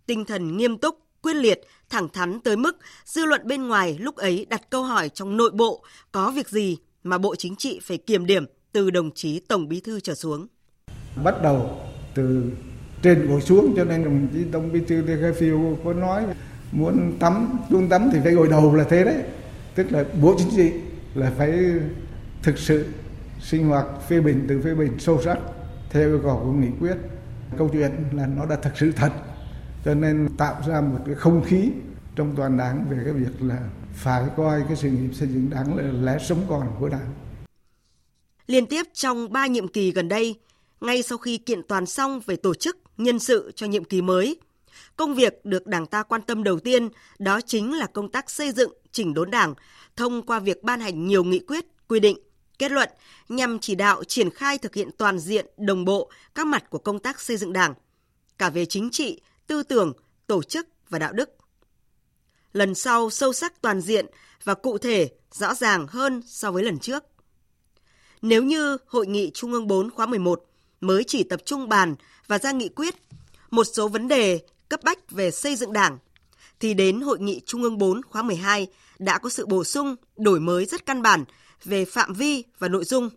[0.07, 4.17] tinh thần nghiêm túc, quyết liệt, thẳng thắn tới mức dư luận bên ngoài lúc
[4.17, 7.99] ấy đặt câu hỏi trong nội bộ có việc gì mà Bộ Chính trị phải
[7.99, 10.47] kiểm điểm từ đồng chí Tổng Bí thư trở xuống.
[11.25, 11.81] Bắt đầu
[12.15, 12.53] từ
[13.03, 16.25] trên ngồi xuống cho nên đồng chí Tổng Bí thư Lê Khả Phiêu có nói
[16.73, 19.23] muốn tắm, xuống tắm thì phải ngồi đầu là thế đấy.
[19.75, 20.73] Tức là Bộ Chính trị
[21.15, 21.59] là phải
[22.43, 22.87] thực sự
[23.41, 25.39] sinh hoạt phê bình từ phê bình sâu sắc
[25.91, 26.97] theo yêu cầu của nghị quyết
[27.59, 29.13] câu chuyện là nó đã thực sự thật
[29.85, 31.71] cho nên tạo ra một cái không khí
[32.17, 33.59] trong toàn đảng về cái việc là
[33.95, 37.15] phải coi cái sự nghiệp xây dựng đảng là lẽ sống còn của đảng.
[38.47, 40.35] Liên tiếp trong 3 nhiệm kỳ gần đây,
[40.81, 44.37] ngay sau khi kiện toàn xong về tổ chức, nhân sự cho nhiệm kỳ mới,
[44.97, 46.89] công việc được Đảng ta quan tâm đầu tiên
[47.19, 49.55] đó chính là công tác xây dựng, chỉnh đốn Đảng
[49.97, 52.19] thông qua việc ban hành nhiều nghị quyết, quy định,
[52.59, 52.89] kết luận
[53.29, 56.99] nhằm chỉ đạo triển khai thực hiện toàn diện, đồng bộ các mặt của công
[56.99, 57.75] tác xây dựng Đảng,
[58.39, 59.93] cả về chính trị, tư tưởng,
[60.27, 61.31] tổ chức và đạo đức.
[62.53, 64.07] Lần sau sâu sắc toàn diện
[64.45, 67.05] và cụ thể, rõ ràng hơn so với lần trước.
[68.23, 70.45] Nếu như Hội nghị Trung ương 4 khóa 11
[70.81, 71.95] mới chỉ tập trung bàn
[72.27, 72.95] và ra nghị quyết
[73.51, 75.99] một số vấn đề cấp bách về xây dựng Đảng,
[76.61, 78.67] thì đến Hội nghị Trung ương 4 khóa 12
[78.99, 81.25] đã có sự bổ sung, đổi mới rất căn bản
[81.65, 83.11] về phạm vi và nội dung,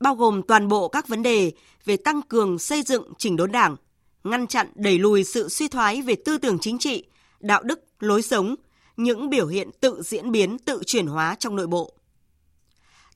[0.00, 1.52] bao gồm toàn bộ các vấn đề
[1.84, 3.76] về tăng cường xây dựng chỉnh đốn Đảng,
[4.24, 7.04] ngăn chặn đẩy lùi sự suy thoái về tư tưởng chính trị,
[7.40, 8.54] đạo đức, lối sống,
[8.96, 11.92] những biểu hiện tự diễn biến, tự chuyển hóa trong nội bộ.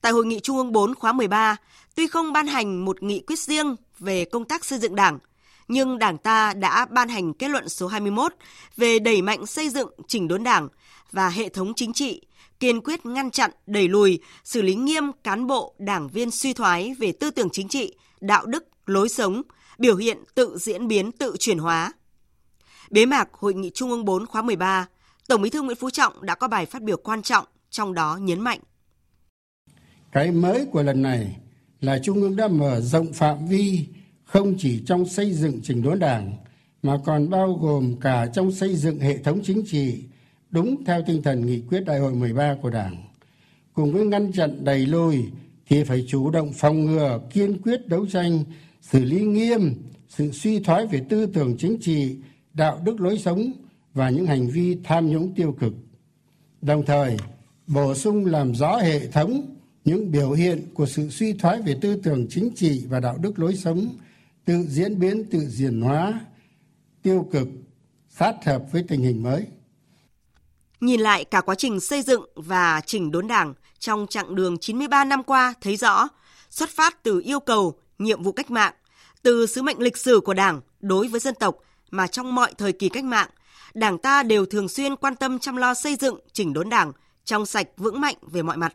[0.01, 1.57] Tại Hội nghị Trung ương 4 khóa 13,
[1.95, 5.19] tuy không ban hành một nghị quyết riêng về công tác xây dựng Đảng,
[5.69, 8.35] nhưng Đảng ta đã ban hành kết luận số 21
[8.77, 10.69] về đẩy mạnh xây dựng chỉnh đốn Đảng
[11.13, 12.21] và hệ thống chính trị,
[12.61, 16.95] kiên quyết ngăn chặn, đẩy lùi, xử lý nghiêm cán bộ, đảng viên suy thoái
[16.99, 19.43] về tư tưởng chính trị, đạo đức, lối sống,
[19.79, 21.93] biểu hiện tự diễn biến, tự chuyển hóa.
[22.91, 24.87] Bế mạc Hội nghị Trung ương 4 khóa 13,
[25.29, 28.17] Tổng Bí thư Nguyễn Phú Trọng đã có bài phát biểu quan trọng, trong đó
[28.17, 28.61] nhấn mạnh.
[30.13, 31.37] Cái mới của lần này
[31.81, 33.87] là Trung ương đã mở rộng phạm vi
[34.25, 36.33] không chỉ trong xây dựng chỉnh đốn đảng
[36.83, 40.05] mà còn bao gồm cả trong xây dựng hệ thống chính trị
[40.51, 43.05] đúng theo tinh thần nghị quyết đại hội 13 của Đảng.
[43.73, 45.25] Cùng với ngăn chặn đẩy lùi
[45.67, 48.45] thì phải chủ động phòng ngừa, kiên quyết đấu tranh,
[48.83, 49.75] xử lý nghiêm
[50.09, 52.17] sự suy thoái về tư tưởng chính trị,
[52.55, 53.53] đạo đức lối sống
[53.95, 55.73] và những hành vi tham nhũng tiêu cực.
[56.63, 57.17] Đồng thời,
[57.67, 62.01] bổ sung làm rõ hệ thống những biểu hiện của sự suy thoái về tư
[62.03, 63.89] tưởng chính trị và đạo đức lối sống,
[64.45, 66.21] tự diễn biến, tự diễn hóa,
[67.03, 67.49] tiêu cực,
[68.09, 69.47] sát hợp với tình hình mới.
[70.81, 75.05] Nhìn lại cả quá trình xây dựng và chỉnh đốn đảng trong chặng đường 93
[75.05, 76.09] năm qua thấy rõ,
[76.51, 78.75] xuất phát từ yêu cầu, nhiệm vụ cách mạng,
[79.23, 81.57] từ sứ mệnh lịch sử của Đảng đối với dân tộc
[81.91, 83.29] mà trong mọi thời kỳ cách mạng,
[83.75, 86.93] Đảng ta đều thường xuyên quan tâm chăm lo xây dựng, chỉnh đốn Đảng
[87.25, 88.75] trong sạch vững mạnh về mọi mặt.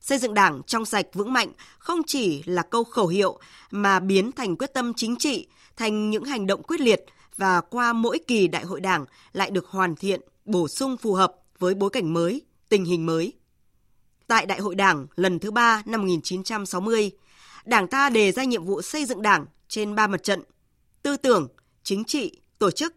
[0.00, 3.38] Xây dựng Đảng trong sạch vững mạnh không chỉ là câu khẩu hiệu
[3.70, 7.04] mà biến thành quyết tâm chính trị, thành những hành động quyết liệt
[7.36, 11.34] và qua mỗi kỳ đại hội Đảng lại được hoàn thiện, bổ sung phù hợp
[11.58, 13.32] với bối cảnh mới, tình hình mới.
[14.26, 17.10] Tại Đại hội Đảng lần thứ ba năm 1960,
[17.64, 20.42] Đảng ta đề ra nhiệm vụ xây dựng Đảng trên ba mặt trận:
[21.02, 21.48] tư tưởng,
[21.82, 22.94] chính trị, tổ chức.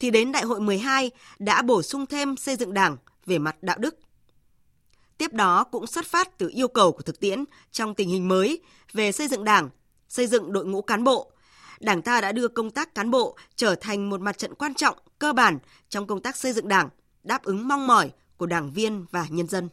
[0.00, 3.78] Thì đến Đại hội 12 đã bổ sung thêm xây dựng Đảng về mặt đạo
[3.78, 3.98] đức.
[5.18, 8.60] Tiếp đó cũng xuất phát từ yêu cầu của thực tiễn trong tình hình mới
[8.92, 9.70] về xây dựng Đảng,
[10.08, 11.30] xây dựng đội ngũ cán bộ.
[11.80, 14.96] Đảng ta đã đưa công tác cán bộ trở thành một mặt trận quan trọng,
[15.18, 16.88] cơ bản trong công tác xây dựng Đảng,
[17.22, 19.68] đáp ứng mong mỏi của đảng viên và nhân dân.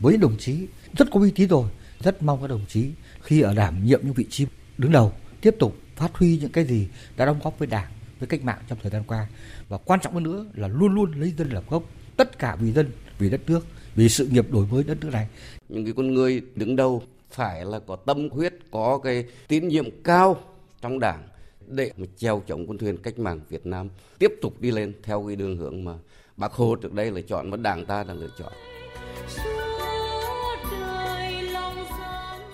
[0.00, 0.66] Với đồng chí
[0.98, 1.64] rất có uy tín rồi,
[2.00, 2.90] rất mong các đồng chí
[3.22, 4.46] khi ở đảm nhiệm những vị trí
[4.78, 8.26] đứng đầu tiếp tục phát huy những cái gì đã đóng góp với đảng với
[8.26, 9.26] cách mạng trong thời gian qua
[9.68, 11.82] và quan trọng hơn nữa là luôn luôn lấy dân làm gốc
[12.16, 15.28] tất cả vì dân vì đất nước vì sự nghiệp đổi mới đất nước này
[15.68, 20.02] những cái con người đứng đầu phải là có tâm huyết có cái tín nhiệm
[20.04, 20.40] cao
[20.82, 21.28] trong đảng
[21.66, 25.24] để mà treo chống con thuyền cách mạng Việt Nam tiếp tục đi lên theo
[25.26, 25.92] cái đường hướng mà
[26.36, 28.52] Bác Hồ trước đây là chọn và Đảng ta đã lựa chọn.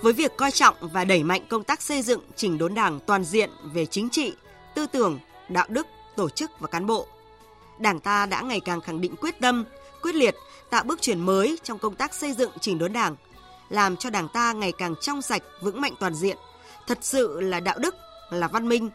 [0.01, 3.23] Với việc coi trọng và đẩy mạnh công tác xây dựng chỉnh đốn Đảng toàn
[3.23, 4.33] diện về chính trị,
[4.75, 7.07] tư tưởng, đạo đức, tổ chức và cán bộ,
[7.79, 9.65] Đảng ta đã ngày càng khẳng định quyết tâm,
[10.01, 10.35] quyết liệt
[10.69, 13.15] tạo bước chuyển mới trong công tác xây dựng chỉnh đốn Đảng,
[13.69, 16.37] làm cho Đảng ta ngày càng trong sạch, vững mạnh toàn diện,
[16.87, 17.95] thật sự là đạo đức,
[18.29, 18.89] là văn minh,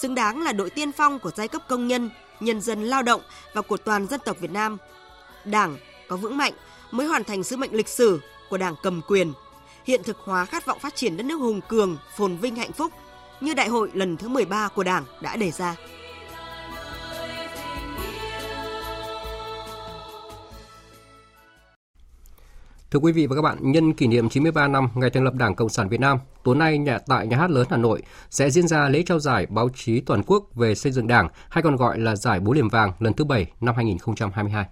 [0.00, 3.20] xứng đáng là đội tiên phong của giai cấp công nhân, nhân dân lao động
[3.54, 4.78] và của toàn dân tộc Việt Nam.
[5.44, 5.76] Đảng
[6.08, 6.52] có vững mạnh
[6.90, 9.32] mới hoàn thành sứ mệnh lịch sử của Đảng cầm quyền,
[9.84, 12.92] hiện thực hóa khát vọng phát triển đất nước hùng cường, phồn vinh hạnh phúc
[13.40, 15.76] như đại hội lần thứ 13 của Đảng đã đề ra.
[22.90, 25.54] Thưa quý vị và các bạn, nhân kỷ niệm 93 năm ngày thành lập Đảng
[25.54, 28.68] Cộng sản Việt Nam, tối nay nhà tại Nhà hát lớn Hà Nội sẽ diễn
[28.68, 31.98] ra lễ trao giải báo chí toàn quốc về xây dựng Đảng, hay còn gọi
[31.98, 34.64] là giải Búa Liềm Vàng lần thứ 7 năm 2022.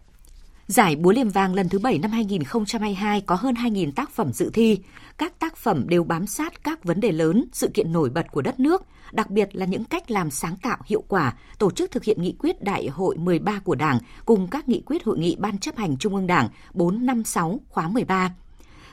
[0.67, 4.51] Giải Búa Liềm Vàng lần thứ 7 năm 2022 có hơn 2.000 tác phẩm dự
[4.53, 4.79] thi.
[5.19, 8.43] Các tác phẩm đều bám sát các vấn đề lớn, sự kiện nổi bật của
[8.43, 12.05] đất nước, đặc biệt là những cách làm sáng tạo hiệu quả, tổ chức thực
[12.05, 15.59] hiện nghị quyết Đại hội 13 của Đảng cùng các nghị quyết Hội nghị Ban
[15.59, 18.35] chấp hành Trung ương Đảng 456 khóa 13.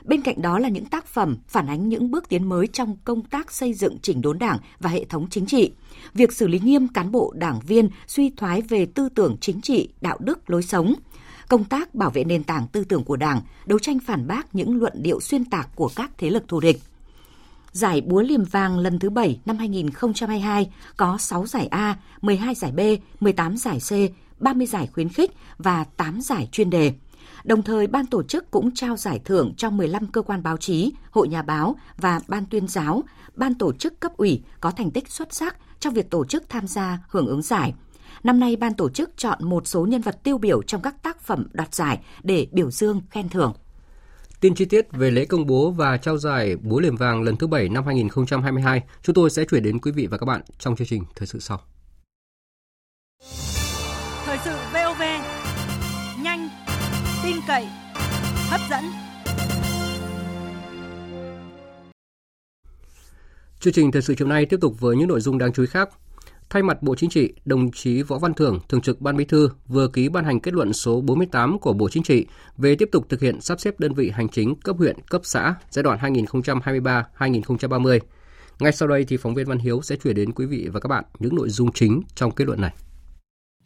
[0.04, 3.22] Bên cạnh đó là những tác phẩm phản ánh những bước tiến mới trong công
[3.22, 5.72] tác xây dựng chỉnh đốn đảng và hệ thống chính trị.
[6.14, 9.88] Việc xử lý nghiêm cán bộ đảng viên suy thoái về tư tưởng chính trị,
[10.00, 10.94] đạo đức, lối sống–
[11.50, 14.76] công tác bảo vệ nền tảng tư tưởng của Đảng, đấu tranh phản bác những
[14.76, 16.80] luận điệu xuyên tạc của các thế lực thù địch.
[17.72, 22.72] Giải Búa Liềm Vàng lần thứ 7 năm 2022 có 6 giải A, 12 giải
[22.72, 22.80] B,
[23.20, 23.90] 18 giải C,
[24.40, 26.92] 30 giải khuyến khích và 8 giải chuyên đề.
[27.44, 30.92] Đồng thời, ban tổ chức cũng trao giải thưởng cho 15 cơ quan báo chí,
[31.10, 33.02] hội nhà báo và ban tuyên giáo,
[33.34, 36.66] ban tổ chức cấp ủy có thành tích xuất sắc trong việc tổ chức tham
[36.66, 37.74] gia hưởng ứng giải–
[38.22, 41.20] Năm nay, ban tổ chức chọn một số nhân vật tiêu biểu trong các tác
[41.20, 43.54] phẩm đoạt giải để biểu dương khen thưởng.
[44.40, 47.46] Tin chi tiết về lễ công bố và trao giải Búa Liềm Vàng lần thứ
[47.46, 50.86] 7 năm 2022, chúng tôi sẽ chuyển đến quý vị và các bạn trong chương
[50.86, 51.60] trình thời sự sau.
[54.24, 55.02] Thời sự VOV,
[56.22, 56.48] nhanh,
[57.24, 57.66] tin cậy,
[58.48, 58.84] hấp dẫn.
[63.60, 65.66] Chương trình thời sự chiều nay tiếp tục với những nội dung đáng chú ý
[65.66, 65.88] khác.
[66.50, 69.50] Thay mặt Bộ Chính trị, đồng chí Võ Văn Thưởng, Thường trực Ban Bí thư
[69.66, 73.06] vừa ký ban hành kết luận số 48 của Bộ Chính trị về tiếp tục
[73.08, 77.98] thực hiện sắp xếp đơn vị hành chính cấp huyện, cấp xã giai đoạn 2023-2030.
[78.58, 80.88] Ngay sau đây thì phóng viên Văn Hiếu sẽ chuyển đến quý vị và các
[80.88, 82.74] bạn những nội dung chính trong kết luận này.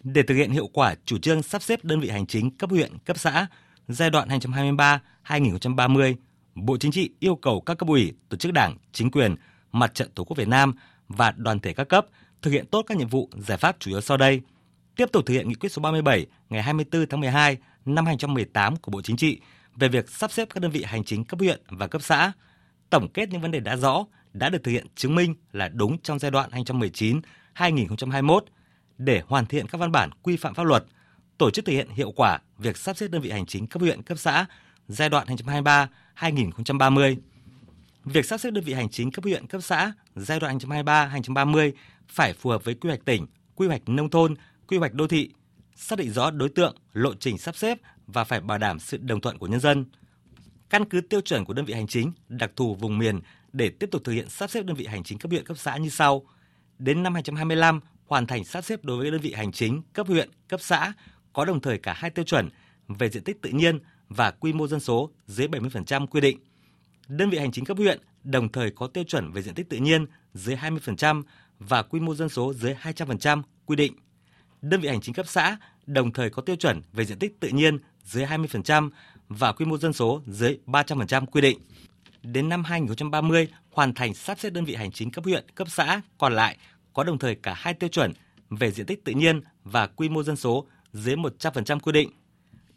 [0.02, 2.92] Để thực hiện hiệu quả chủ trương sắp xếp đơn vị hành chính cấp huyện,
[3.04, 3.46] cấp xã
[3.88, 6.14] giai đoạn 2023-2030,
[6.54, 9.34] Bộ Chính trị yêu cầu các cấp ủy, tổ chức đảng, chính quyền,
[9.72, 10.74] mặt trận Tổ quốc Việt Nam
[11.08, 12.06] và đoàn thể các cấp–
[12.44, 14.40] thực hiện tốt các nhiệm vụ, giải pháp chủ yếu sau đây.
[14.96, 18.90] Tiếp tục thực hiện nghị quyết số 37 ngày 24 tháng 12 năm 2018 của
[18.90, 19.40] Bộ Chính trị
[19.74, 22.32] về việc sắp xếp các đơn vị hành chính cấp huyện và cấp xã.
[22.90, 25.98] Tổng kết những vấn đề đã rõ, đã được thực hiện chứng minh là đúng
[25.98, 26.50] trong giai đoạn
[27.54, 28.40] 2019-2021
[28.98, 30.84] để hoàn thiện các văn bản quy phạm pháp luật,
[31.38, 34.02] tổ chức thực hiện hiệu quả việc sắp xếp đơn vị hành chính cấp huyện,
[34.02, 34.46] cấp xã
[34.88, 35.26] giai đoạn
[36.16, 37.16] 2023-2030.
[38.04, 41.72] Việc sắp xếp đơn vị hành chính cấp huyện, cấp xã giai đoạn 2023-2030
[42.08, 44.34] phải phù hợp với quy hoạch tỉnh, quy hoạch nông thôn,
[44.68, 45.30] quy hoạch đô thị,
[45.76, 49.20] xác định rõ đối tượng, lộ trình sắp xếp và phải bảo đảm sự đồng
[49.20, 49.84] thuận của nhân dân.
[50.70, 53.20] Căn cứ tiêu chuẩn của đơn vị hành chính, đặc thù vùng miền
[53.52, 55.76] để tiếp tục thực hiện sắp xếp đơn vị hành chính cấp huyện cấp xã
[55.76, 56.26] như sau.
[56.78, 60.30] Đến năm 2025 hoàn thành sắp xếp đối với đơn vị hành chính cấp huyện,
[60.48, 60.92] cấp xã
[61.32, 62.48] có đồng thời cả hai tiêu chuẩn
[62.88, 66.38] về diện tích tự nhiên và quy mô dân số dưới 70% quy định.
[67.08, 69.76] Đơn vị hành chính cấp huyện đồng thời có tiêu chuẩn về diện tích tự
[69.76, 71.22] nhiên dưới 20%
[71.58, 73.94] và quy mô dân số dưới 200% quy định.
[74.62, 77.48] Đơn vị hành chính cấp xã đồng thời có tiêu chuẩn về diện tích tự
[77.48, 78.90] nhiên dưới 20%
[79.28, 81.58] và quy mô dân số dưới 300% quy định.
[82.22, 86.00] Đến năm 2030 hoàn thành sắp xếp đơn vị hành chính cấp huyện, cấp xã
[86.18, 86.56] còn lại
[86.92, 88.12] có đồng thời cả hai tiêu chuẩn
[88.50, 92.10] về diện tích tự nhiên và quy mô dân số dưới 100% quy định.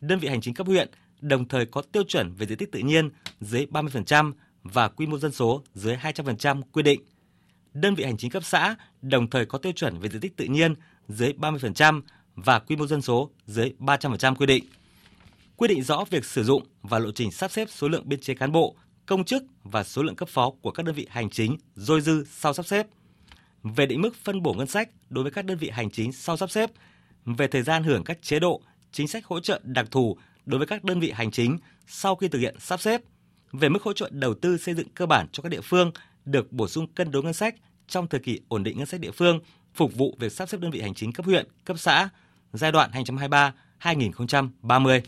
[0.01, 0.89] Đơn vị hành chính cấp huyện
[1.21, 3.09] đồng thời có tiêu chuẩn về diện tích tự nhiên
[3.41, 4.31] dưới 30%
[4.63, 7.01] và quy mô dân số dưới 200% quy định
[7.81, 10.45] đơn vị hành chính cấp xã đồng thời có tiêu chuẩn về diện tích tự
[10.45, 10.75] nhiên
[11.07, 12.01] dưới 30%
[12.35, 14.63] và quy mô dân số dưới 300% quy định.
[15.55, 18.33] Quy định rõ việc sử dụng và lộ trình sắp xếp số lượng biên chế
[18.33, 21.57] cán bộ, công chức và số lượng cấp phó của các đơn vị hành chính
[21.75, 22.87] dôi dư sau sắp xếp.
[23.63, 26.37] Về định mức phân bổ ngân sách đối với các đơn vị hành chính sau
[26.37, 26.71] sắp xếp,
[27.25, 28.61] về thời gian hưởng các chế độ,
[28.91, 32.27] chính sách hỗ trợ đặc thù đối với các đơn vị hành chính sau khi
[32.27, 33.01] thực hiện sắp xếp,
[33.51, 35.91] về mức hỗ trợ đầu tư xây dựng cơ bản cho các địa phương
[36.27, 37.55] được bổ sung cân đối ngân sách
[37.87, 39.39] trong thời kỳ ổn định ngân sách địa phương
[39.73, 42.09] phục vụ việc sắp xếp đơn vị hành chính cấp huyện, cấp xã
[42.53, 42.91] giai đoạn
[43.81, 45.01] 2023-2030.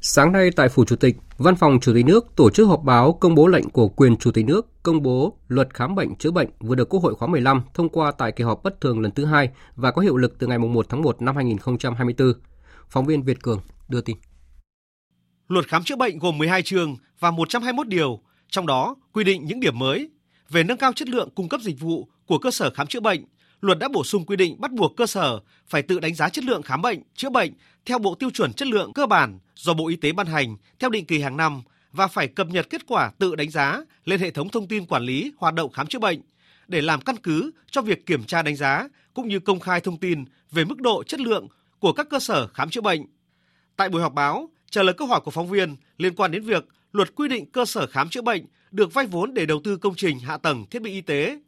[0.00, 3.12] Sáng nay tại Phủ Chủ tịch, Văn phòng Chủ tịch nước tổ chức họp báo
[3.12, 6.48] công bố lệnh của quyền Chủ tịch nước công bố luật khám bệnh chữa bệnh
[6.60, 9.24] vừa được Quốc hội khóa 15 thông qua tại kỳ họp bất thường lần thứ
[9.24, 12.32] hai và có hiệu lực từ ngày 1 tháng 1 năm 2024.
[12.88, 14.16] Phóng viên Việt Cường đưa tin.
[15.48, 19.60] Luật khám chữa bệnh gồm 12 chương và 121 điều, trong đó quy định những
[19.60, 20.10] điểm mới
[20.50, 23.24] về nâng cao chất lượng cung cấp dịch vụ của cơ sở khám chữa bệnh.
[23.60, 26.44] Luật đã bổ sung quy định bắt buộc cơ sở phải tự đánh giá chất
[26.44, 27.52] lượng khám bệnh, chữa bệnh
[27.86, 30.90] theo bộ tiêu chuẩn chất lượng cơ bản do Bộ Y tế ban hành theo
[30.90, 34.30] định kỳ hàng năm và phải cập nhật kết quả tự đánh giá lên hệ
[34.30, 36.20] thống thông tin quản lý hoạt động khám chữa bệnh
[36.68, 39.96] để làm căn cứ cho việc kiểm tra đánh giá cũng như công khai thông
[39.96, 43.06] tin về mức độ chất lượng của các cơ sở khám chữa bệnh.
[43.76, 46.64] Tại buổi họp báo, trả lời câu hỏi của phóng viên liên quan đến việc
[46.94, 49.94] luật quy định cơ sở khám chữa bệnh được vay vốn để đầu tư công
[49.94, 51.38] trình hạ tầng thiết bị y tế.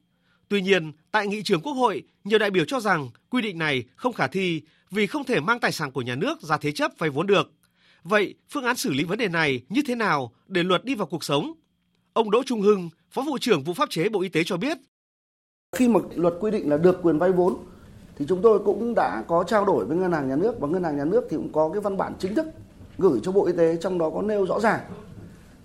[0.48, 3.84] Tuy nhiên, tại nghị trường Quốc hội, nhiều đại biểu cho rằng quy định này
[3.96, 6.92] không khả thi vì không thể mang tài sản của nhà nước ra thế chấp
[6.98, 7.52] vay vốn được.
[8.02, 11.06] Vậy, phương án xử lý vấn đề này như thế nào để luật đi vào
[11.06, 11.52] cuộc sống?
[12.12, 14.78] Ông Đỗ Trung Hưng, Phó vụ trưởng vụ pháp chế Bộ Y tế cho biết.
[15.76, 17.56] Khi mà luật quy định là được quyền vay vốn
[18.18, 20.84] thì chúng tôi cũng đã có trao đổi với ngân hàng nhà nước và ngân
[20.84, 22.46] hàng nhà nước thì cũng có cái văn bản chính thức
[22.98, 24.80] gửi cho Bộ Y tế trong đó có nêu rõ ràng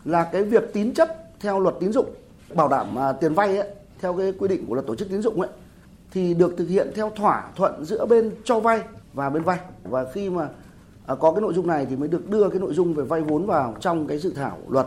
[0.06, 1.10] là cái việc tín chấp
[1.40, 2.10] theo luật tín dụng
[2.56, 3.68] bảo đảm à, tiền vay ấy,
[4.00, 5.50] theo cái quy định của luật tổ chức tín dụng ấy
[6.12, 8.82] thì được thực hiện theo thỏa thuận giữa bên cho vay
[9.14, 9.60] và bên vay.
[9.84, 10.50] Và khi mà
[11.06, 13.22] à, có cái nội dung này thì mới được đưa cái nội dung về vay
[13.22, 14.86] vốn vào trong cái dự thảo luật.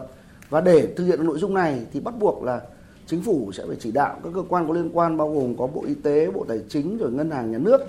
[0.51, 2.61] Và để thực hiện nội dung này thì bắt buộc là
[3.07, 5.67] chính phủ sẽ phải chỉ đạo các cơ quan có liên quan bao gồm có
[5.67, 7.81] bộ y tế bộ tài chính rồi ngân hàng nhà nước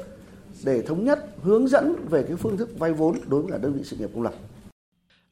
[0.66, 3.74] để thống nhất hướng dẫn về cái phương thức vay vốn đối với cả đơn
[3.74, 4.34] vị sự nghiệp công lập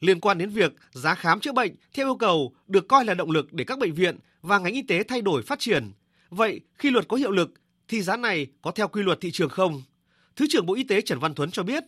[0.03, 3.31] liên quan đến việc giá khám chữa bệnh theo yêu cầu được coi là động
[3.31, 5.91] lực để các bệnh viện và ngành y tế thay đổi phát triển.
[6.29, 7.51] Vậy khi luật có hiệu lực
[7.87, 9.81] thì giá này có theo quy luật thị trường không?
[10.35, 11.83] Thứ trưởng Bộ Y tế Trần Văn Thuấn cho biết.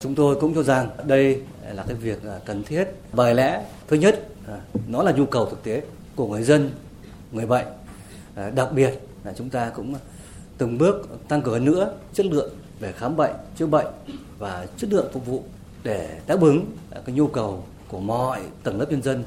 [0.00, 2.84] Chúng tôi cũng cho rằng đây là cái việc cần thiết.
[3.12, 5.82] Bởi lẽ thứ nhất à, nó là nhu cầu thực tế
[6.16, 6.70] của người dân,
[7.32, 7.66] người bệnh.
[8.34, 9.94] À, đặc biệt là chúng ta cũng
[10.58, 13.86] từng bước tăng cường nữa chất lượng về khám bệnh, chữa bệnh
[14.38, 15.44] và chất lượng phục vụ
[15.82, 19.24] để đáp ứng à, cái nhu cầu của mọi tầng lớp nhân dân.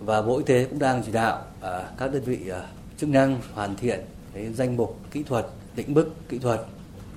[0.00, 2.66] Và Bộ Y tế cũng đang chỉ đạo à, các đơn vị à,
[2.98, 4.00] chức năng hoàn thiện
[4.34, 6.60] cái danh mục kỹ thuật, định mức kỹ thuật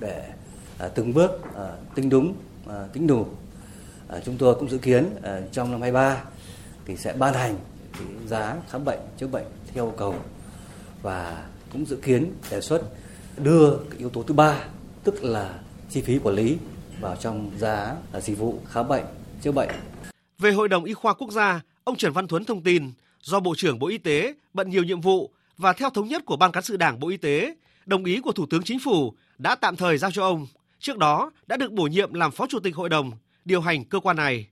[0.00, 0.28] để
[0.94, 1.30] từng bước
[1.94, 2.34] tính đúng
[2.92, 3.26] tính đủ.
[4.24, 5.10] Chúng tôi cũng dự kiến
[5.52, 6.24] trong năm 23
[6.86, 7.56] thì sẽ ban hành
[7.92, 10.14] cái giá khám bệnh chữa bệnh theo yêu cầu
[11.02, 12.82] và cũng dự kiến đề xuất
[13.36, 14.64] đưa cái yếu tố thứ ba,
[15.04, 15.58] tức là
[15.90, 16.58] chi phí quản lý
[17.04, 19.04] vào trong giá dịch vụ khám bệnh
[19.42, 19.70] chữa bệnh.
[20.38, 23.54] Về Hội đồng Y khoa Quốc gia, ông Trần Văn Thuấn thông tin do Bộ
[23.56, 26.62] trưởng Bộ Y tế bận nhiều nhiệm vụ và theo thống nhất của Ban cán
[26.62, 27.54] sự Đảng Bộ Y tế,
[27.86, 30.46] đồng ý của Thủ tướng Chính phủ đã tạm thời giao cho ông.
[30.78, 33.10] Trước đó đã được bổ nhiệm làm Phó Chủ tịch Hội đồng
[33.44, 34.46] điều hành cơ quan này.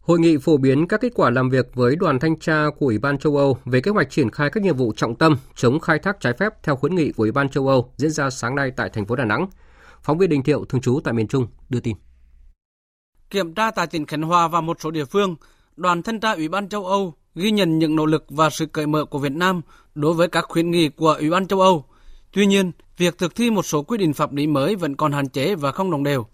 [0.00, 2.98] Hội nghị phổ biến các kết quả làm việc với đoàn thanh tra của Ủy
[2.98, 5.98] ban châu Âu về kế hoạch triển khai các nhiệm vụ trọng tâm chống khai
[5.98, 8.70] thác trái phép theo khuyến nghị của Ủy ban châu Âu diễn ra sáng nay
[8.76, 9.46] tại thành phố Đà Nẵng.
[10.02, 11.96] Phóng viên Đình Thiệu thường trú tại miền Trung đưa tin.
[13.30, 15.36] Kiểm tra tại tỉnh Khánh Hòa và một số địa phương,
[15.76, 18.86] đoàn thanh tra Ủy ban châu Âu ghi nhận những nỗ lực và sự cởi
[18.86, 19.60] mở của Việt Nam
[19.94, 21.84] đối với các khuyến nghị của Ủy ban châu Âu.
[22.32, 25.28] Tuy nhiên, việc thực thi một số quy định pháp lý mới vẫn còn hạn
[25.28, 26.26] chế và không đồng đều.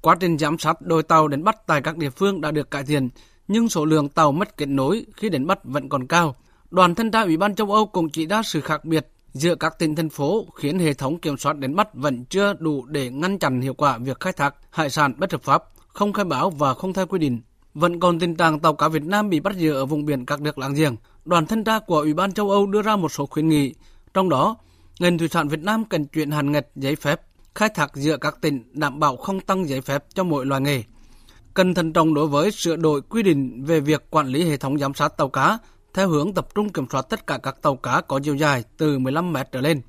[0.00, 2.84] Quá trình giám sát đôi tàu đánh bắt tại các địa phương đã được cải
[2.84, 3.08] thiện,
[3.48, 6.36] nhưng số lượng tàu mất kết nối khi đánh bắt vẫn còn cao.
[6.70, 9.78] Đoàn thanh tra Ủy ban châu Âu cũng chỉ ra sự khác biệt giữa các
[9.78, 13.38] tỉnh thành phố khiến hệ thống kiểm soát đánh bắt vẫn chưa đủ để ngăn
[13.38, 16.74] chặn hiệu quả việc khai thác hải sản bất hợp pháp, không khai báo và
[16.74, 17.40] không theo quy định.
[17.74, 20.40] Vẫn còn tình trạng tàu cá Việt Nam bị bắt giữ ở vùng biển các
[20.40, 20.96] nước láng giềng.
[21.24, 23.74] Đoàn thanh tra của Ủy ban châu Âu đưa ra một số khuyến nghị,
[24.14, 24.56] trong đó
[24.98, 27.20] ngành thủy sản Việt Nam cần chuyển hạn ngạch giấy phép
[27.54, 30.82] khai thác giữa các tỉnh đảm bảo không tăng giấy phép cho mỗi loài nghề.
[31.54, 34.78] Cần thận trọng đối với sửa đổi quy định về việc quản lý hệ thống
[34.78, 35.58] giám sát tàu cá
[35.94, 38.98] theo hướng tập trung kiểm soát tất cả các tàu cá có chiều dài từ
[38.98, 39.80] 15 mét trở lên.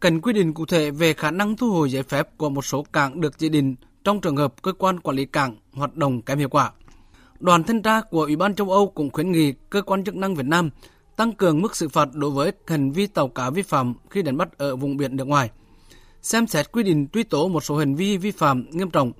[0.00, 2.86] Cần quy định cụ thể về khả năng thu hồi giấy phép của một số
[2.92, 6.38] cảng được chỉ định trong trường hợp cơ quan quản lý cảng hoạt động kém
[6.38, 6.72] hiệu quả.
[7.40, 10.34] Đoàn thanh tra của Ủy ban châu Âu cũng khuyến nghị cơ quan chức năng
[10.34, 10.70] Việt Nam
[11.16, 14.36] tăng cường mức xử phạt đối với hành vi tàu cá vi phạm khi đánh
[14.36, 15.50] bắt ở vùng biển nước ngoài.
[16.22, 19.12] Xem xét quy định truy tố một số hành vi vi phạm nghiêm trọng.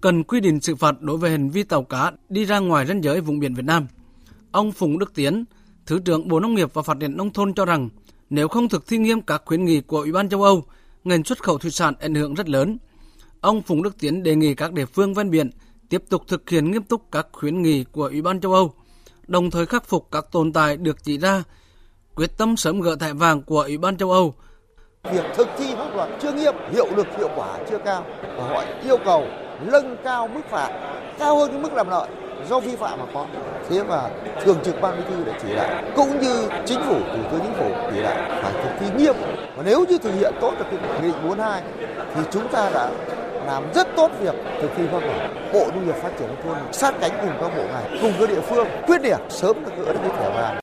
[0.00, 3.04] Cần quy định xử phạt đối với hành vi tàu cá đi ra ngoài ranh
[3.04, 3.86] giới vùng biển Việt Nam.
[4.50, 5.44] Ông Phùng Đức Tiến,
[5.88, 7.88] Thứ trưởng Bộ Nông nghiệp và Phát triển Nông thôn cho rằng
[8.30, 10.64] nếu không thực thi nghiêm các khuyến nghị của Ủy ban châu Âu,
[11.04, 12.78] ngành xuất khẩu thủy sản ảnh hưởng rất lớn.
[13.40, 15.50] Ông Phùng Đức Tiến đề nghị các địa phương ven biển
[15.88, 18.72] tiếp tục thực hiện nghiêm túc các khuyến nghị của Ủy ban châu Âu,
[19.26, 21.42] đồng thời khắc phục các tồn tại được chỉ ra,
[22.14, 24.34] quyết tâm sớm gỡ thẻ vàng của Ủy ban châu Âu.
[25.12, 28.64] Việc thực thi pháp luật chưa nghiêm, hiệu lực hiệu quả chưa cao và họ
[28.84, 29.26] yêu cầu
[29.66, 32.08] nâng cao mức phạt cao hơn cái mức làm lợi
[32.48, 33.26] do vi phạm mà có.
[33.68, 34.00] Thế mà
[34.44, 37.54] thường trực ban bí thư đã chỉ đạo, cũng như chính phủ, thủ tướng chính
[37.58, 39.14] phủ chỉ đạo phải thực thi nghiêm.
[39.56, 41.62] Và nếu như thực hiện tốt được cái nghị định 42
[42.14, 42.90] thì chúng ta đã
[43.46, 45.30] làm rất tốt việc thực thi pháp luật.
[45.52, 48.28] Bộ nông nghiệp phát triển nông thôn sát cánh cùng các bộ ngành, cùng các
[48.28, 50.58] địa phương, quyết liệt sớm được gỡ được cái thẻ vàng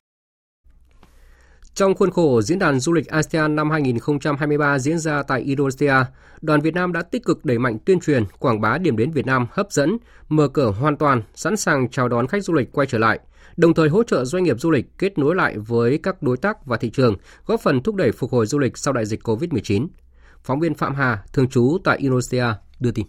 [1.76, 5.94] trong khuôn khổ diễn đàn du lịch ASEAN năm 2023 diễn ra tại Indonesia,
[6.40, 9.26] đoàn Việt Nam đã tích cực đẩy mạnh tuyên truyền, quảng bá điểm đến Việt
[9.26, 9.98] Nam hấp dẫn,
[10.28, 13.20] mở cửa hoàn toàn, sẵn sàng chào đón khách du lịch quay trở lại,
[13.56, 16.66] đồng thời hỗ trợ doanh nghiệp du lịch kết nối lại với các đối tác
[16.66, 17.16] và thị trường,
[17.46, 19.86] góp phần thúc đẩy phục hồi du lịch sau đại dịch COVID-19.
[20.44, 22.44] Phóng viên Phạm Hà, thường trú tại Indonesia,
[22.80, 23.06] đưa tin.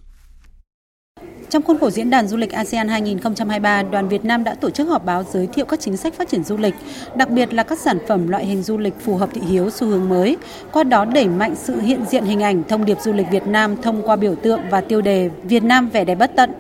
[1.50, 4.88] Trong khuôn khổ diễn đàn du lịch ASEAN 2023, đoàn Việt Nam đã tổ chức
[4.88, 6.76] họp báo giới thiệu các chính sách phát triển du lịch,
[7.16, 9.88] đặc biệt là các sản phẩm loại hình du lịch phù hợp thị hiếu xu
[9.88, 10.38] hướng mới,
[10.72, 13.82] qua đó đẩy mạnh sự hiện diện hình ảnh thông điệp du lịch Việt Nam
[13.82, 16.52] thông qua biểu tượng và tiêu đề Việt Nam vẻ đẹp bất tận.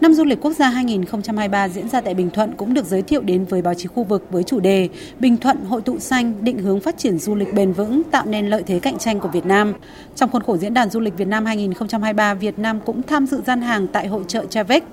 [0.00, 3.22] Năm du lịch quốc gia 2023 diễn ra tại Bình Thuận cũng được giới thiệu
[3.22, 4.88] đến với báo chí khu vực với chủ đề
[5.20, 8.46] Bình Thuận hội tụ xanh, định hướng phát triển du lịch bền vững, tạo nên
[8.46, 9.74] lợi thế cạnh tranh của Việt Nam.
[10.14, 13.42] Trong khuôn khổ diễn đàn du lịch Việt Nam 2023, Việt Nam cũng tham dự
[13.46, 14.84] gian hàng tại hội trợ Travec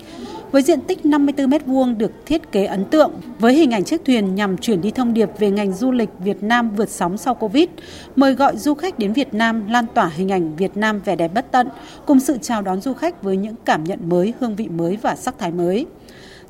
[0.54, 4.36] với diện tích 54 m2 được thiết kế ấn tượng với hình ảnh chiếc thuyền
[4.36, 7.70] nhằm chuyển đi thông điệp về ngành du lịch Việt Nam vượt sóng sau Covid,
[8.16, 11.32] mời gọi du khách đến Việt Nam lan tỏa hình ảnh Việt Nam vẻ đẹp
[11.34, 11.70] bất tận,
[12.06, 15.16] cùng sự chào đón du khách với những cảm nhận mới, hương vị mới và
[15.16, 15.86] sắc thái mới.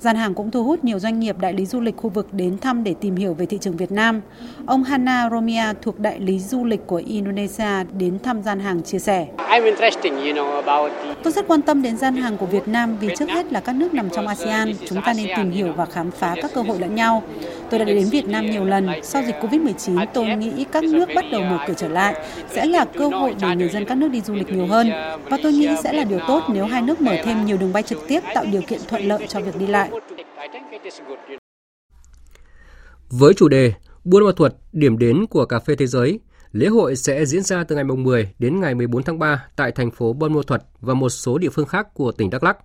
[0.04, 2.58] Gian hàng cũng thu hút nhiều doanh nghiệp đại lý du lịch khu vực đến
[2.58, 4.22] thăm để tìm hiểu về thị trường Việt Nam.
[4.66, 9.00] Ông Hana Romia thuộc đại lý du lịch của Indonesia đến thăm gian hàng chia
[9.00, 9.28] sẻ.
[11.24, 13.76] Tôi rất quan tâm đến gian hàng của Việt Nam vì trước hết là các
[13.76, 16.80] nước nằm trong ASEAN, chúng ta nên tìm hiểu và khám phá các cơ hội
[16.80, 17.24] lẫn nhau.
[17.70, 18.88] Tôi đã đến Việt Nam nhiều lần.
[19.04, 22.16] Sau dịch Covid-19, tôi nghĩ các nước bắt đầu mở cửa trở lại
[22.50, 24.92] sẽ là cơ hội để người dân các nước đi du lịch nhiều hơn.
[25.30, 27.84] Và tôi nghĩ sẽ là điều tốt nếu hai nước mở thêm nhiều đường bay
[27.84, 29.90] trực tiếp tạo điều kiện thuận lợi cho việc đi lại.
[33.10, 33.74] Với chủ đề
[34.04, 36.20] Buôn Ma Thuột, điểm đến của cà phê thế giới,
[36.52, 39.92] lễ hội sẽ diễn ra từ ngày 10 đến ngày 14 tháng 3 tại thành
[39.92, 42.58] phố Buôn Ma Thuột và một số địa phương khác của tỉnh Đắk Lắk.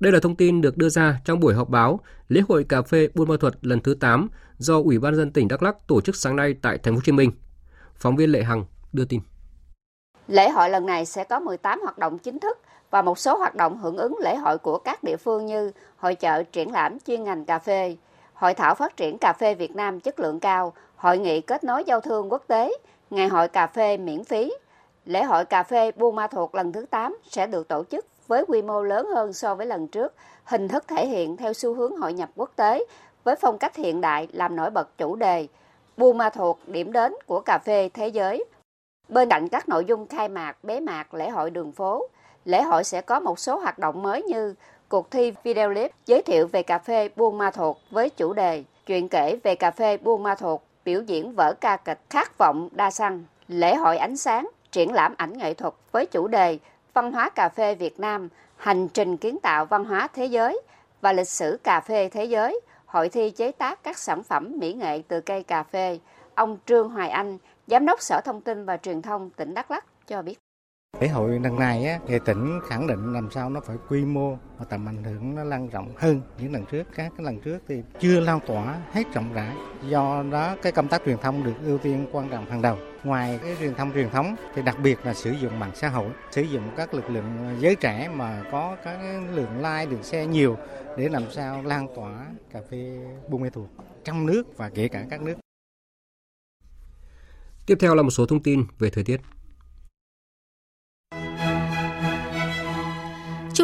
[0.00, 3.08] Đây là thông tin được đưa ra trong buổi họp báo lễ hội cà phê
[3.14, 6.16] Buôn Ma Thuột lần thứ 8 do Ủy ban dân tỉnh Đắk Lắk tổ chức
[6.16, 7.30] sáng nay tại thành phố Hồ Chí Minh.
[7.96, 9.20] Phóng viên Lệ Hằng đưa tin.
[10.28, 12.58] Lễ hội lần này sẽ có 18 hoạt động chính thức
[12.92, 16.14] và một số hoạt động hưởng ứng lễ hội của các địa phương như hội
[16.14, 17.96] chợ triển lãm chuyên ngành cà phê,
[18.34, 21.84] hội thảo phát triển cà phê Việt Nam chất lượng cao, hội nghị kết nối
[21.84, 22.72] giao thương quốc tế,
[23.10, 24.52] ngày hội cà phê miễn phí.
[25.04, 28.44] Lễ hội cà phê Buôn Ma Thuột lần thứ 8 sẽ được tổ chức với
[28.48, 30.14] quy mô lớn hơn so với lần trước,
[30.44, 32.84] hình thức thể hiện theo xu hướng hội nhập quốc tế
[33.24, 35.46] với phong cách hiện đại làm nổi bật chủ đề
[35.96, 38.44] Buôn Ma Thuột điểm đến của cà phê thế giới.
[39.08, 42.08] Bên cạnh các nội dung khai mạc, bế mạc lễ hội đường phố,
[42.44, 44.54] lễ hội sẽ có một số hoạt động mới như
[44.88, 48.64] cuộc thi video clip giới thiệu về cà phê Buôn Ma Thuột với chủ đề
[48.86, 52.68] Chuyện kể về cà phê Buôn Ma Thuột, biểu diễn vở ca kịch Khát vọng
[52.72, 56.58] đa xăng, lễ hội ánh sáng, triển lãm ảnh nghệ thuật với chủ đề
[56.94, 60.60] Văn hóa cà phê Việt Nam, hành trình kiến tạo văn hóa thế giới
[61.00, 64.72] và lịch sử cà phê thế giới, hội thi chế tác các sản phẩm mỹ
[64.72, 65.98] nghệ từ cây cà phê.
[66.34, 69.84] Ông Trương Hoài Anh, Giám đốc Sở Thông tin và Truyền thông tỉnh Đắk Lắk
[70.06, 70.38] cho biết.
[71.00, 74.38] Lễ hội lần này á, thì tỉnh khẳng định làm sao nó phải quy mô
[74.58, 76.86] và tầm ảnh hưởng nó lan rộng hơn những lần trước.
[76.94, 79.56] Các cái lần trước thì chưa lan tỏa hết rộng rãi.
[79.88, 82.78] Do đó cái công tác truyền thông được ưu tiên quan trọng hàng đầu.
[83.04, 86.10] Ngoài cái truyền thông truyền thống thì đặc biệt là sử dụng mạng xã hội,
[86.30, 88.98] sử dụng các lực lượng giới trẻ mà có các
[89.34, 90.56] lượng like, lượng xe nhiều
[90.98, 93.68] để làm sao lan tỏa cà phê Buôn Mê Thuột
[94.04, 95.34] trong nước và kể cả các nước.
[97.66, 99.20] Tiếp theo là một số thông tin về thời tiết.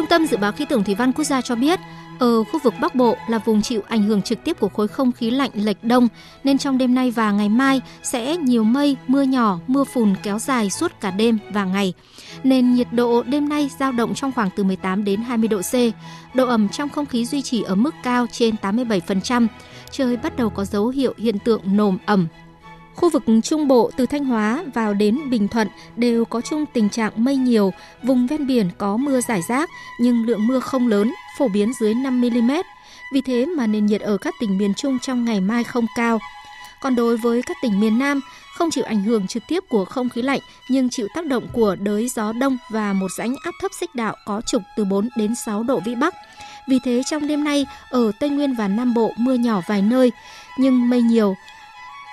[0.09, 1.79] Tâm Dự báo Khí tượng Thủy văn Quốc gia cho biết,
[2.19, 5.11] ở khu vực Bắc Bộ là vùng chịu ảnh hưởng trực tiếp của khối không
[5.11, 6.07] khí lạnh lệch đông,
[6.43, 10.39] nên trong đêm nay và ngày mai sẽ nhiều mây, mưa nhỏ, mưa phùn kéo
[10.39, 11.93] dài suốt cả đêm và ngày.
[12.43, 15.73] Nên nhiệt độ đêm nay giao động trong khoảng từ 18 đến 20 độ C.
[16.35, 19.47] Độ ẩm trong không khí duy trì ở mức cao trên 87%.
[19.91, 22.27] Trời bắt đầu có dấu hiệu hiện tượng nồm ẩm,
[22.99, 26.89] Khu vực Trung Bộ từ Thanh Hóa vào đến Bình Thuận đều có chung tình
[26.89, 27.73] trạng mây nhiều,
[28.03, 29.69] vùng ven biển có mưa rải rác
[29.99, 32.51] nhưng lượng mưa không lớn, phổ biến dưới 5 mm.
[33.13, 36.19] Vì thế mà nền nhiệt ở các tỉnh miền Trung trong ngày mai không cao.
[36.81, 38.21] Còn đối với các tỉnh miền Nam,
[38.55, 40.39] không chịu ảnh hưởng trực tiếp của không khí lạnh
[40.69, 44.15] nhưng chịu tác động của đới gió đông và một rãnh áp thấp xích đạo
[44.25, 46.15] có trục từ 4 đến 6 độ vĩ Bắc.
[46.67, 50.11] Vì thế trong đêm nay, ở Tây Nguyên và Nam Bộ mưa nhỏ vài nơi,
[50.57, 51.35] nhưng mây nhiều,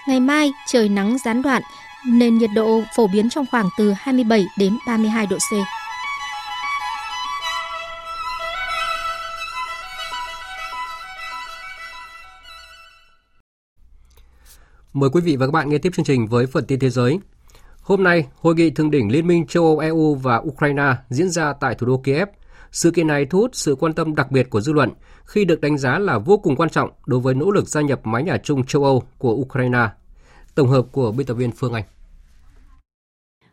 [0.07, 1.63] Ngày mai trời nắng gián đoạn
[2.07, 5.53] nên nhiệt độ phổ biến trong khoảng từ 27 đến 32 độ C.
[14.93, 17.19] Mời quý vị và các bạn nghe tiếp chương trình với phần tin thế giới.
[17.81, 21.53] Hôm nay, hội nghị thượng đỉnh Liên minh châu Âu EU và Ukraine diễn ra
[21.61, 22.29] tại thủ đô Kiev–
[22.77, 24.91] sự kiện này thu hút sự quan tâm đặc biệt của dư luận
[25.25, 28.01] khi được đánh giá là vô cùng quan trọng đối với nỗ lực gia nhập
[28.05, 29.89] mái nhà chung châu Âu của Ukraine.
[30.55, 31.85] Tổng hợp của biên tập viên Phương Anh.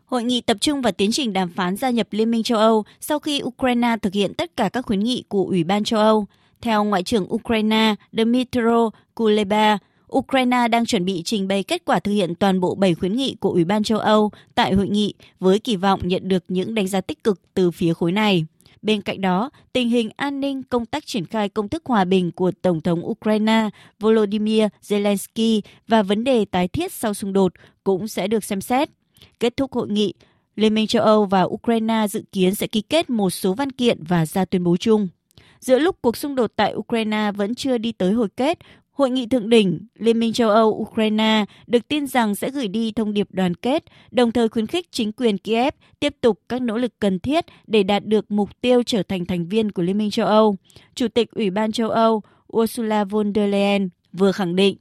[0.04, 2.84] Hội nghị tập trung vào tiến trình đàm phán gia nhập Liên minh châu Âu
[3.00, 6.26] sau khi Ukraine thực hiện tất cả các khuyến nghị của Ủy ban châu Âu.
[6.60, 9.78] Theo Ngoại trưởng Ukraine Dmytro Kuleba,
[10.16, 13.36] Ukraine đang chuẩn bị trình bày kết quả thực hiện toàn bộ 7 khuyến nghị
[13.40, 16.88] của Ủy ban châu Âu tại hội nghị với kỳ vọng nhận được những đánh
[16.88, 18.46] giá tích cực từ phía khối này.
[18.84, 22.32] Bên cạnh đó, tình hình an ninh, công tác triển khai công thức hòa bình
[22.32, 23.68] của Tổng thống Ukraine
[24.00, 27.52] Volodymyr Zelensky và vấn đề tái thiết sau xung đột
[27.84, 28.88] cũng sẽ được xem xét.
[29.40, 30.14] Kết thúc hội nghị,
[30.56, 34.04] Liên minh châu Âu và Ukraine dự kiến sẽ ký kết một số văn kiện
[34.04, 35.08] và ra tuyên bố chung.
[35.60, 38.58] Giữa lúc cuộc xung đột tại Ukraine vẫn chưa đi tới hồi kết,
[38.94, 42.92] Hội nghị thượng đỉnh Liên minh châu Âu Ukraine được tin rằng sẽ gửi đi
[42.92, 46.76] thông điệp đoàn kết, đồng thời khuyến khích chính quyền Kiev tiếp tục các nỗ
[46.76, 50.10] lực cần thiết để đạt được mục tiêu trở thành thành viên của Liên minh
[50.10, 50.56] châu Âu.
[50.94, 52.22] Chủ tịch Ủy ban châu Âu
[52.56, 54.76] Ursula von der Leyen vừa khẳng định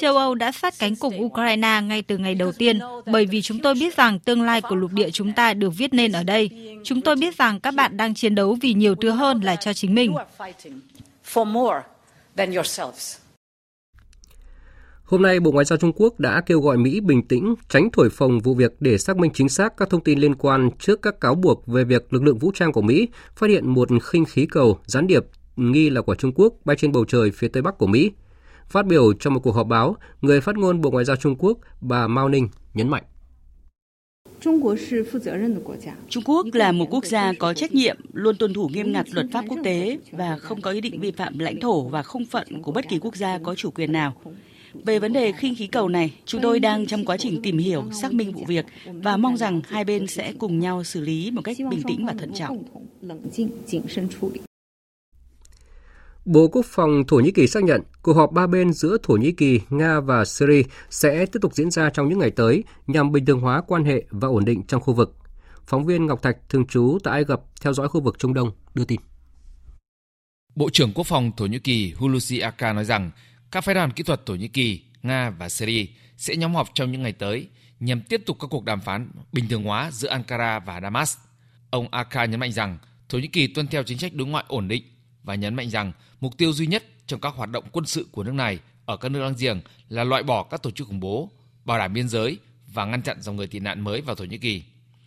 [0.00, 3.58] Châu Âu đã sát cánh cùng Ukraine ngay từ ngày đầu tiên bởi vì chúng
[3.58, 6.50] tôi biết rằng tương lai của lục địa chúng ta được viết nên ở đây.
[6.84, 9.72] Chúng tôi biết rằng các bạn đang chiến đấu vì nhiều thứ hơn là cho
[9.72, 10.14] chính mình.
[15.04, 18.10] Hôm nay, Bộ Ngoại giao Trung Quốc đã kêu gọi Mỹ bình tĩnh, tránh thổi
[18.10, 21.20] phồng vụ việc để xác minh chính xác các thông tin liên quan trước các
[21.20, 24.46] cáo buộc về việc lực lượng vũ trang của Mỹ phát hiện một khinh khí
[24.50, 25.24] cầu gián điệp
[25.56, 28.10] nghi là của Trung Quốc bay trên bầu trời phía tây bắc của Mỹ.
[28.68, 31.58] Phát biểu trong một cuộc họp báo, người phát ngôn Bộ Ngoại giao Trung Quốc
[31.80, 33.04] bà Mao Ninh nhấn mạnh.
[36.08, 39.26] Trung Quốc là một quốc gia có trách nhiệm, luôn tuân thủ nghiêm ngặt luật
[39.32, 42.62] pháp quốc tế và không có ý định vi phạm lãnh thổ và không phận
[42.62, 44.14] của bất kỳ quốc gia có chủ quyền nào.
[44.84, 47.84] Về vấn đề khinh khí cầu này, chúng tôi đang trong quá trình tìm hiểu,
[47.92, 51.42] xác minh vụ việc và mong rằng hai bên sẽ cùng nhau xử lý một
[51.44, 52.62] cách bình tĩnh và thận trọng.
[56.24, 59.32] Bộ Quốc phòng Thổ Nhĩ Kỳ xác nhận cuộc họp ba bên giữa Thổ Nhĩ
[59.32, 63.24] Kỳ, Nga và Syria sẽ tiếp tục diễn ra trong những ngày tới nhằm bình
[63.24, 65.16] thường hóa quan hệ và ổn định trong khu vực.
[65.66, 68.50] Phóng viên Ngọc Thạch thường trú tại Ai Cập theo dõi khu vực Trung Đông
[68.74, 69.00] đưa tin.
[70.54, 73.10] Bộ trưởng Quốc phòng Thổ Nhĩ Kỳ Hulusi Aka nói rằng
[73.50, 76.92] các phái đoàn kỹ thuật Thổ Nhĩ Kỳ, Nga và Syria sẽ nhóm họp trong
[76.92, 77.48] những ngày tới
[77.80, 81.16] nhằm tiếp tục các cuộc đàm phán bình thường hóa giữa Ankara và Damas.
[81.70, 84.68] Ông Aka nhấn mạnh rằng Thổ Nhĩ Kỳ tuân theo chính sách đối ngoại ổn
[84.68, 84.82] định
[85.22, 88.22] và nhấn mạnh rằng mục tiêu duy nhất trong các hoạt động quân sự của
[88.22, 91.30] nước này ở các nước láng giềng là loại bỏ các tổ chức khủng bố,
[91.64, 94.38] bảo đảm biên giới và ngăn chặn dòng người tị nạn mới vào Thổ Nhĩ
[94.38, 94.62] Kỳ.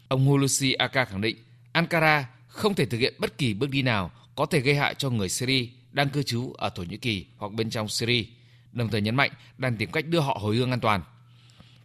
[0.08, 1.38] Ông Hulusi Aka khẳng định
[1.72, 5.10] Ankara không thể thực hiện bất kỳ bước đi nào có thể gây hại cho
[5.10, 8.24] người Syria đang cư trú ở Thổ Nhĩ Kỳ hoặc bên trong Syria,
[8.72, 11.02] đồng thời nhấn mạnh đang tìm cách đưa họ hồi hương an toàn.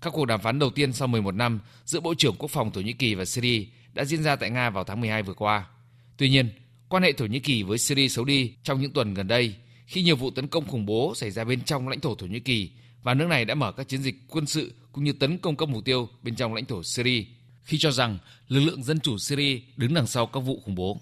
[0.01, 2.81] Các cuộc đàm phán đầu tiên sau 11 năm giữa Bộ trưởng Quốc phòng Thổ
[2.81, 5.67] Nhĩ Kỳ và Syria đã diễn ra tại Nga vào tháng 12 vừa qua.
[6.17, 6.51] Tuy nhiên,
[6.93, 9.55] Quan hệ Thổ Nhĩ Kỳ với Syria xấu đi trong những tuần gần đây,
[9.87, 12.41] khi nhiều vụ tấn công khủng bố xảy ra bên trong lãnh thổ Thổ Nhĩ
[12.41, 12.71] Kỳ
[13.03, 15.69] và nước này đã mở các chiến dịch quân sự cũng như tấn công các
[15.69, 17.25] mục tiêu bên trong lãnh thổ Syria,
[17.63, 18.19] khi cho rằng
[18.49, 21.01] lực lượng dân chủ Syria đứng đằng sau các vụ khủng bố.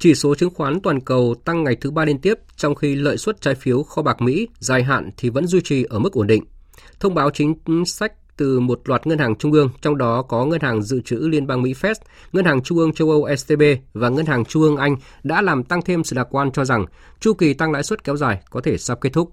[0.00, 3.18] Chỉ số chứng khoán toàn cầu tăng ngày thứ ba liên tiếp trong khi lợi
[3.18, 6.26] suất trái phiếu kho bạc Mỹ dài hạn thì vẫn duy trì ở mức ổn
[6.26, 6.44] định.
[7.00, 7.54] Thông báo chính
[7.86, 11.16] sách từ một loạt ngân hàng trung ương, trong đó có Ngân hàng Dự trữ
[11.16, 11.94] Liên bang Mỹ Fed,
[12.32, 13.62] Ngân hàng Trung ương châu Âu STB
[13.92, 16.86] và Ngân hàng Trung ương Anh đã làm tăng thêm sự lạc quan cho rằng
[17.20, 19.32] chu kỳ tăng lãi suất kéo dài có thể sắp kết thúc.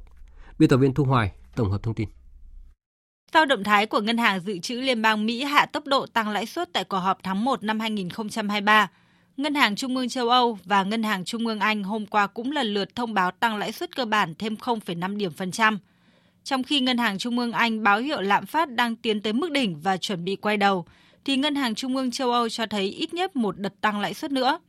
[0.59, 2.09] Biên tập viên Thu Hoài tổng hợp thông tin.
[3.33, 6.29] Sau động thái của Ngân hàng Dự trữ Liên bang Mỹ hạ tốc độ tăng
[6.29, 8.87] lãi suất tại cuộc họp tháng 1 năm 2023,
[9.37, 12.51] Ngân hàng Trung ương châu Âu và Ngân hàng Trung ương Anh hôm qua cũng
[12.51, 15.79] lần lượt thông báo tăng lãi suất cơ bản thêm 0,5 điểm phần trăm–
[16.43, 19.51] trong khi Ngân hàng Trung ương Anh báo hiệu lạm phát đang tiến tới mức
[19.51, 20.85] đỉnh và chuẩn bị quay đầu,
[21.25, 24.13] thì Ngân hàng Trung ương châu Âu cho thấy ít nhất một đợt tăng lãi
[24.13, 24.59] suất nữa.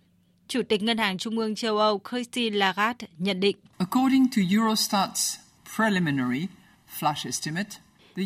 [0.49, 3.57] Chủ tịch Ngân hàng Trung ương châu Âu Christine Lagarde nhận định.
[3.79, 5.37] According to Eurostat's
[5.77, 6.47] preliminary
[7.01, 7.71] flash estimate,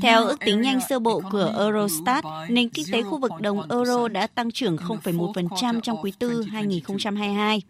[0.03, 4.09] theo ước tính nhanh sơ bộ của Eurostat, nền kinh tế khu vực đồng euro
[4.09, 7.63] đã tăng trưởng 0,1% trong quý tư 2022.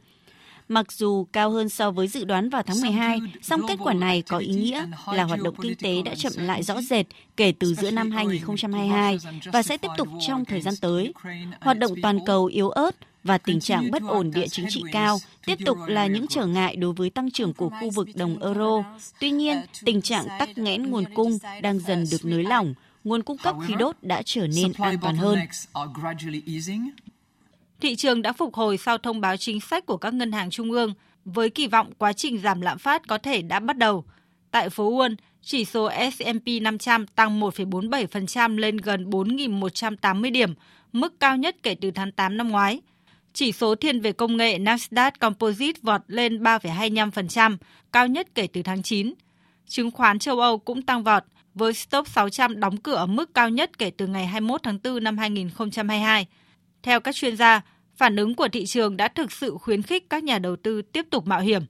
[0.69, 4.23] Mặc dù cao hơn so với dự đoán vào tháng 12, song kết quả này
[4.23, 7.07] có ý nghĩa là hoạt động kinh tế đã chậm lại rõ rệt
[7.37, 9.19] kể từ giữa năm 2022
[9.53, 11.13] và sẽ tiếp tục trong thời gian tới.
[11.61, 15.19] Hoạt động toàn cầu yếu ớt và tình trạng bất ổn địa chính trị cao
[15.47, 18.83] tiếp tục là những trở ngại đối với tăng trưởng của khu vực đồng euro.
[19.21, 23.39] Tuy nhiên, tình trạng tắc nghẽn nguồn cung đang dần được nới lỏng, nguồn cung
[23.39, 25.39] cấp khí đốt đã trở nên an toàn hơn.
[27.81, 30.73] Thị trường đã phục hồi sau thông báo chính sách của các ngân hàng trung
[30.73, 34.05] ương với kỳ vọng quá trình giảm lạm phát có thể đã bắt đầu.
[34.51, 40.55] Tại phố Wall, chỉ số S&P 500 tăng 1,47% lên gần 4.180 điểm,
[40.93, 42.81] mức cao nhất kể từ tháng 8 năm ngoái.
[43.33, 47.57] Chỉ số thiên về công nghệ Nasdaq Composite vọt lên 3,25%,
[47.93, 49.15] cao nhất kể từ tháng 9.
[49.67, 51.23] Chứng khoán châu Âu cũng tăng vọt,
[51.55, 55.05] với Stock 600 đóng cửa ở mức cao nhất kể từ ngày 21 tháng 4
[55.05, 56.27] năm 2022.
[56.83, 57.61] Theo các chuyên gia,
[57.97, 61.07] phản ứng của thị trường đã thực sự khuyến khích các nhà đầu tư tiếp
[61.11, 61.63] tục mạo hiểm.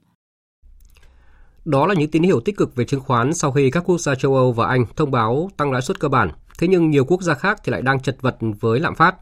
[1.65, 4.15] Đó là những tín hiệu tích cực về chứng khoán sau khi các quốc gia
[4.15, 6.29] châu Âu và Anh thông báo tăng lãi suất cơ bản.
[6.59, 9.15] Thế nhưng nhiều quốc gia khác thì lại đang chật vật với lạm phát.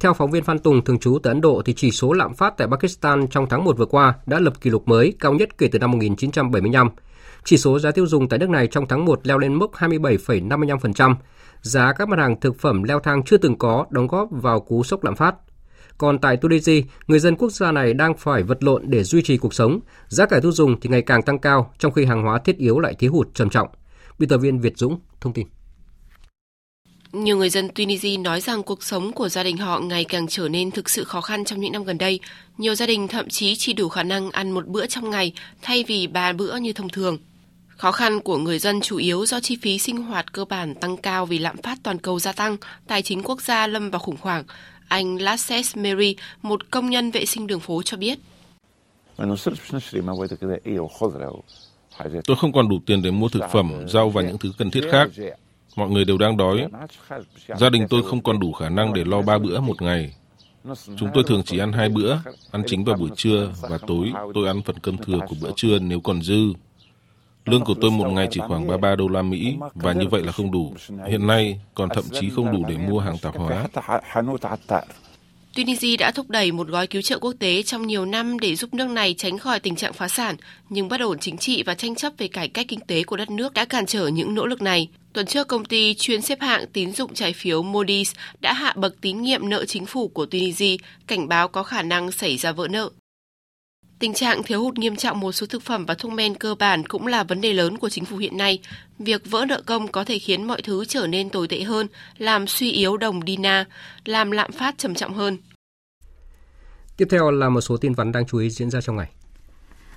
[0.00, 2.54] Theo phóng viên Phan Tùng thường trú tại Ấn Độ thì chỉ số lạm phát
[2.56, 5.68] tại Pakistan trong tháng 1 vừa qua đã lập kỷ lục mới cao nhất kể
[5.72, 6.90] từ năm 1975.
[7.44, 11.14] Chỉ số giá tiêu dùng tại nước này trong tháng 1 leo lên mức 27,55%.
[11.62, 14.84] Giá các mặt hàng thực phẩm leo thang chưa từng có đóng góp vào cú
[14.84, 15.34] sốc lạm phát.
[15.98, 19.36] Còn tại Tunisia, người dân quốc gia này đang phải vật lộn để duy trì
[19.36, 19.80] cuộc sống.
[20.08, 22.78] Giá cả tiêu dùng thì ngày càng tăng cao, trong khi hàng hóa thiết yếu
[22.78, 23.68] lại thiếu hụt trầm trọng.
[24.18, 25.46] Biên tập viên Việt Dũng thông tin.
[27.12, 30.48] Nhiều người dân Tunisia nói rằng cuộc sống của gia đình họ ngày càng trở
[30.48, 32.20] nên thực sự khó khăn trong những năm gần đây.
[32.58, 35.32] Nhiều gia đình thậm chí chỉ đủ khả năng ăn một bữa trong ngày
[35.62, 37.18] thay vì ba bữa như thông thường.
[37.82, 40.96] Khó khăn của người dân chủ yếu do chi phí sinh hoạt cơ bản tăng
[40.96, 42.56] cao vì lạm phát toàn cầu gia tăng,
[42.86, 44.44] tài chính quốc gia lâm vào khủng hoảng.
[44.88, 48.18] Anh Lasses Mary, một công nhân vệ sinh đường phố cho biết.
[52.26, 54.84] Tôi không còn đủ tiền để mua thực phẩm, rau và những thứ cần thiết
[54.90, 55.08] khác.
[55.76, 56.66] Mọi người đều đang đói.
[57.60, 60.14] Gia đình tôi không còn đủ khả năng để lo ba bữa một ngày.
[60.98, 62.16] Chúng tôi thường chỉ ăn hai bữa,
[62.50, 65.78] ăn chính vào buổi trưa và tối tôi ăn phần cơm thừa của bữa trưa
[65.78, 66.52] nếu còn dư.
[67.44, 70.32] Lương của tôi một ngày chỉ khoảng 33 đô la Mỹ và như vậy là
[70.32, 70.74] không đủ.
[71.08, 73.68] Hiện nay còn thậm chí không đủ để mua hàng tạp hóa.
[75.54, 78.74] Tunisia đã thúc đẩy một gói cứu trợ quốc tế trong nhiều năm để giúp
[78.74, 80.36] nước này tránh khỏi tình trạng phá sản,
[80.68, 83.30] nhưng bất ổn chính trị và tranh chấp về cải cách kinh tế của đất
[83.30, 84.88] nước đã cản trở những nỗ lực này.
[85.12, 89.00] Tuần trước, công ty chuyên xếp hạng tín dụng trái phiếu Moody's đã hạ bậc
[89.00, 90.76] tín nhiệm nợ chính phủ của Tunisia,
[91.06, 92.90] cảnh báo có khả năng xảy ra vỡ nợ.
[94.02, 96.86] Tình trạng thiếu hụt nghiêm trọng một số thực phẩm và thuốc men cơ bản
[96.86, 98.58] cũng là vấn đề lớn của chính phủ hiện nay.
[98.98, 101.86] Việc vỡ nợ công có thể khiến mọi thứ trở nên tồi tệ hơn,
[102.18, 103.64] làm suy yếu đồng Dina,
[104.04, 105.38] làm lạm phát trầm trọng hơn.
[106.96, 109.10] Tiếp theo là một số tin vắn đáng chú ý diễn ra trong ngày.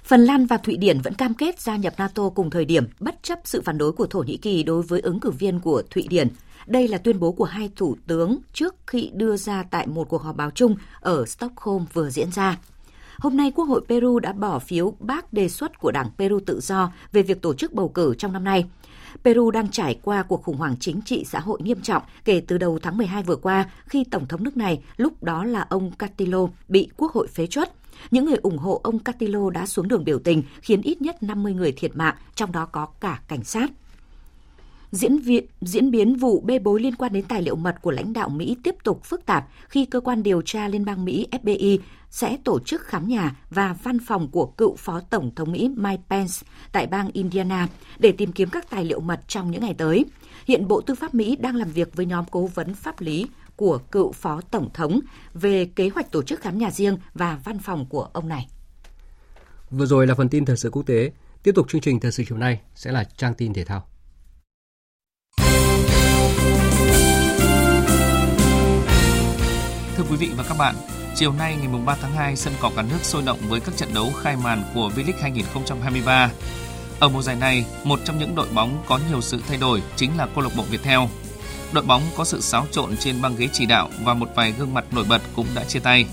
[0.04, 3.16] Phần Lan và Thụy Điển vẫn cam kết gia nhập NATO cùng thời điểm, bất
[3.24, 6.08] chấp sự phản đối của Thổ Nhĩ Kỳ đối với ứng cử viên của Thụy
[6.10, 6.28] Điển.
[6.68, 10.22] Đây là tuyên bố của hai thủ tướng trước khi đưa ra tại một cuộc
[10.22, 12.58] họp báo chung ở Stockholm vừa diễn ra.
[13.20, 16.60] Hôm nay, Quốc hội Peru đã bỏ phiếu bác đề xuất của Đảng Peru Tự
[16.60, 18.66] Do về việc tổ chức bầu cử trong năm nay.
[19.24, 22.58] Peru đang trải qua cuộc khủng hoảng chính trị xã hội nghiêm trọng kể từ
[22.58, 26.48] đầu tháng 12 vừa qua khi Tổng thống nước này, lúc đó là ông Castillo,
[26.68, 27.74] bị Quốc hội phế truất.
[28.12, 31.54] Những người ủng hộ ông Castillo đã xuống đường biểu tình, khiến ít nhất 50
[31.54, 33.72] người thiệt mạng, trong đó có cả cảnh sát.
[34.92, 38.14] Diễn, viện, diễn biến vụ bê bối liên quan đến tài liệu mật của lãnh
[38.14, 41.78] đạo Mỹ tiếp tục phức tạp khi cơ quan điều tra Liên bang Mỹ FBI
[42.10, 46.04] sẽ tổ chức khám nhà và văn phòng của cựu Phó Tổng thống Mỹ Mike
[46.10, 46.34] Pence
[46.72, 47.68] tại bang Indiana
[48.00, 50.06] để tìm kiếm các tài liệu mật trong những ngày tới.
[50.48, 53.78] Hiện Bộ Tư pháp Mỹ đang làm việc với nhóm cố vấn pháp lý của
[53.78, 55.00] cựu Phó Tổng thống
[55.34, 58.48] về kế hoạch tổ chức khám nhà riêng và văn phòng của ông này.
[59.70, 61.12] Vừa rồi là phần tin thời sự quốc tế.
[61.44, 63.88] Tiếp tục chương trình thời sự chiều nay sẽ là trang tin thể thao.
[70.10, 70.76] Quý vị và các bạn,
[71.16, 73.94] chiều nay ngày 3 tháng 2, sân cỏ cả nước sôi động với các trận
[73.94, 76.32] đấu khai màn của V-League 2023.
[77.00, 80.18] Ở mùa giải này, một trong những đội bóng có nhiều sự thay đổi chính
[80.18, 81.00] là câu lạc bộ Viettel.
[81.72, 84.74] Đội bóng có sự xáo trộn trên băng ghế chỉ đạo và một vài gương
[84.74, 86.06] mặt nổi bật cũng đã chia tay.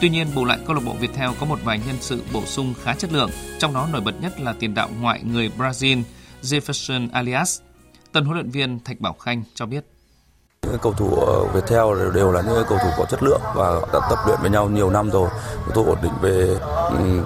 [0.00, 2.74] Tuy nhiên, bù lại câu lạc bộ Viettel có một vài nhân sự bổ sung
[2.82, 6.02] khá chất lượng, trong đó nổi bật nhất là tiền đạo ngoại người Brazil
[6.42, 7.60] Jefferson Alias.
[8.12, 9.89] Tân huấn luyện viên Thạch Bảo Khanh cho biết.
[10.66, 14.00] Những cầu thủ Việt Viettel đều là những cầu thủ có chất lượng và đã
[14.10, 15.30] tập luyện với nhau nhiều năm rồi.
[15.74, 16.56] Tôi ổn định về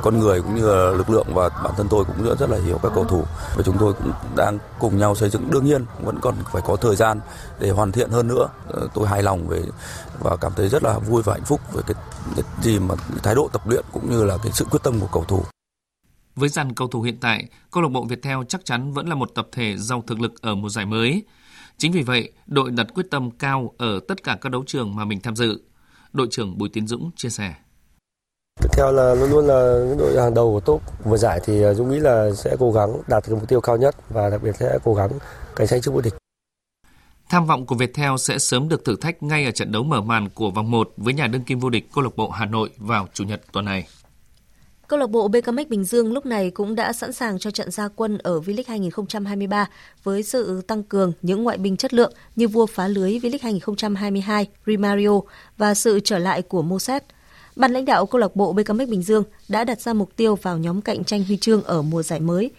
[0.03, 2.79] con người cũng như là lực lượng và bản thân tôi cũng rất là hiểu
[2.83, 3.25] các cầu thủ.
[3.57, 5.51] Và chúng tôi cũng đang cùng nhau xây dựng.
[5.51, 7.21] Đương nhiên vẫn còn phải có thời gian
[7.59, 8.49] để hoàn thiện hơn nữa.
[8.69, 9.63] Ờ, tôi hài lòng về
[10.21, 11.95] và cảm thấy rất là vui và hạnh phúc với cái,
[12.37, 15.01] cái gì mà cái thái độ tập luyện cũng như là cái sự quyết tâm
[15.01, 15.43] của cầu thủ.
[16.37, 19.31] Với dàn cầu thủ hiện tại, câu lạc bộ Viettel chắc chắn vẫn là một
[19.35, 21.25] tập thể giàu thực lực ở mùa giải mới.
[21.79, 25.05] Chính vì vậy, đội đặt quyết tâm cao ở tất cả các đấu trường mà
[25.05, 25.61] mình tham dự.
[26.13, 27.55] Đội trưởng Bùi Tiến Dũng chia sẻ.
[28.63, 31.91] Viettel là luôn luôn là đội hàng đầu của top mùa giải thì à, Dũng
[31.91, 34.79] nghĩ là sẽ cố gắng đạt được mục tiêu cao nhất và đặc biệt sẽ
[34.85, 35.11] cố gắng
[35.57, 36.15] cạnh tranh chức vô địch.
[37.29, 40.29] Tham vọng của Viettel sẽ sớm được thử thách ngay ở trận đấu mở màn
[40.29, 43.09] của vòng 1 với nhà đương kim vô địch câu lạc bộ Hà Nội vào
[43.13, 43.87] chủ nhật tuần này.
[44.89, 47.89] Câu lạc bộ BKMX Bình Dương lúc này cũng đã sẵn sàng cho trận gia
[47.89, 49.69] quân ở V-League 2023
[50.03, 54.49] với sự tăng cường những ngoại binh chất lượng như vua phá lưới V-League 2022
[54.67, 55.21] Rimario
[55.57, 57.03] và sự trở lại của Moses.
[57.57, 60.59] Ban lãnh đạo câu lạc bộ BKMX Bình Dương đã đặt ra mục tiêu vào
[60.59, 62.51] nhóm cạnh tranh huy chương ở mùa giải mới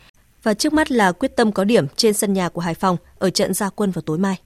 [0.44, 3.30] và trước mắt là quyết tâm có điểm trên sân nhà của Hải Phòng ở
[3.30, 4.40] trận gia quân vào tối mai.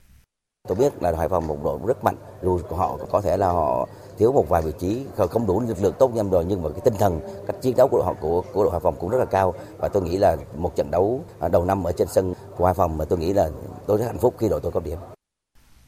[0.67, 3.88] Tôi biết là Hải Phòng một đội rất mạnh, dù họ có thể là họ
[4.20, 6.82] thiếu một vài vị trí không đủ lực lượng tốt nhâm rồi nhưng mà cái
[6.86, 9.26] tinh thần cách chiến đấu của họ của của đội Hải Phòng cũng rất là
[9.26, 12.65] cao và tôi nghĩ là một trận đấu à, đầu năm ở trên sân của
[12.65, 13.49] Hải Phòng mà tôi nghĩ là
[13.88, 14.97] tôi rất hạnh phúc khi đội tôi có điểm.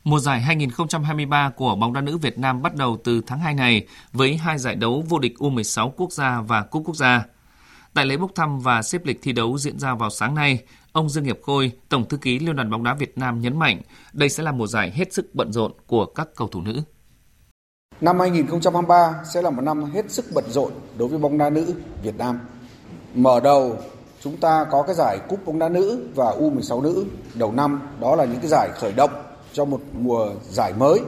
[0.04, 3.88] Mùa giải 2023 của bóng đá nữ Việt Nam bắt đầu từ tháng 2 này
[4.14, 7.26] với hai giải đấu vô địch U16 quốc gia và cúp quốc gia.
[7.94, 10.60] Tại lễ bốc thăm và xếp lịch thi đấu diễn ra vào sáng nay,
[10.92, 13.82] ông Dương Hiệp Khôi, Tổng thư ký Liên đoàn bóng đá Việt Nam nhấn mạnh
[14.14, 16.82] đây sẽ là mùa giải hết sức bận rộn của các cầu thủ nữ.
[18.02, 21.74] Năm 2023 sẽ là một năm hết sức bận rộn đối với bóng đá nữ
[22.04, 22.40] Việt Nam.
[23.14, 23.76] Mở đầu
[24.22, 28.16] chúng ta có cái giải cúp bóng đá nữ và U16 nữ đầu năm, đó
[28.16, 29.10] là những cái giải khởi động
[29.54, 31.00] cho một mùa giải mới.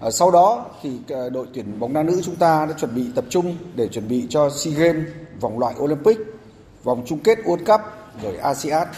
[0.00, 3.06] À, sau đó thì à, đội tuyển bóng đá nữ chúng ta đã chuẩn bị
[3.14, 5.04] tập trung để chuẩn bị cho SEA Games,
[5.40, 6.18] vòng loại Olympic,
[6.84, 7.80] vòng chung kết World Cup
[8.22, 8.88] rồi ASEAN.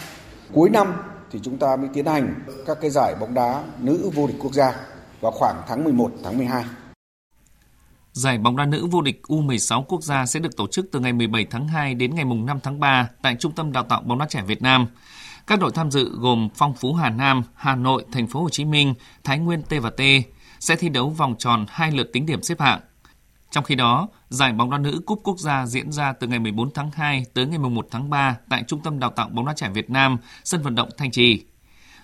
[0.53, 0.93] Cuối năm
[1.31, 2.33] thì chúng ta mới tiến hành
[2.65, 4.75] các cái giải bóng đá nữ vô địch quốc gia
[5.21, 6.63] vào khoảng tháng 11, tháng 12.
[8.13, 11.13] Giải bóng đá nữ vô địch U16 quốc gia sẽ được tổ chức từ ngày
[11.13, 14.25] 17 tháng 2 đến ngày 5 tháng 3 tại Trung tâm Đào tạo bóng đá
[14.29, 14.87] trẻ Việt Nam.
[15.47, 18.65] Các đội tham dự gồm Phong Phú Hà Nam, Hà Nội, Thành phố Hồ Chí
[18.65, 18.93] Minh,
[19.23, 20.01] Thái Nguyên T và T
[20.59, 22.79] sẽ thi đấu vòng tròn hai lượt tính điểm xếp hạng.
[23.51, 26.73] Trong khi đó, giải bóng đá nữ cúp quốc gia diễn ra từ ngày 14
[26.73, 29.69] tháng 2 tới ngày 1 tháng 3 tại Trung tâm Đào tạo bóng đá trẻ
[29.69, 31.43] Việt Nam, sân vận động Thanh Trì.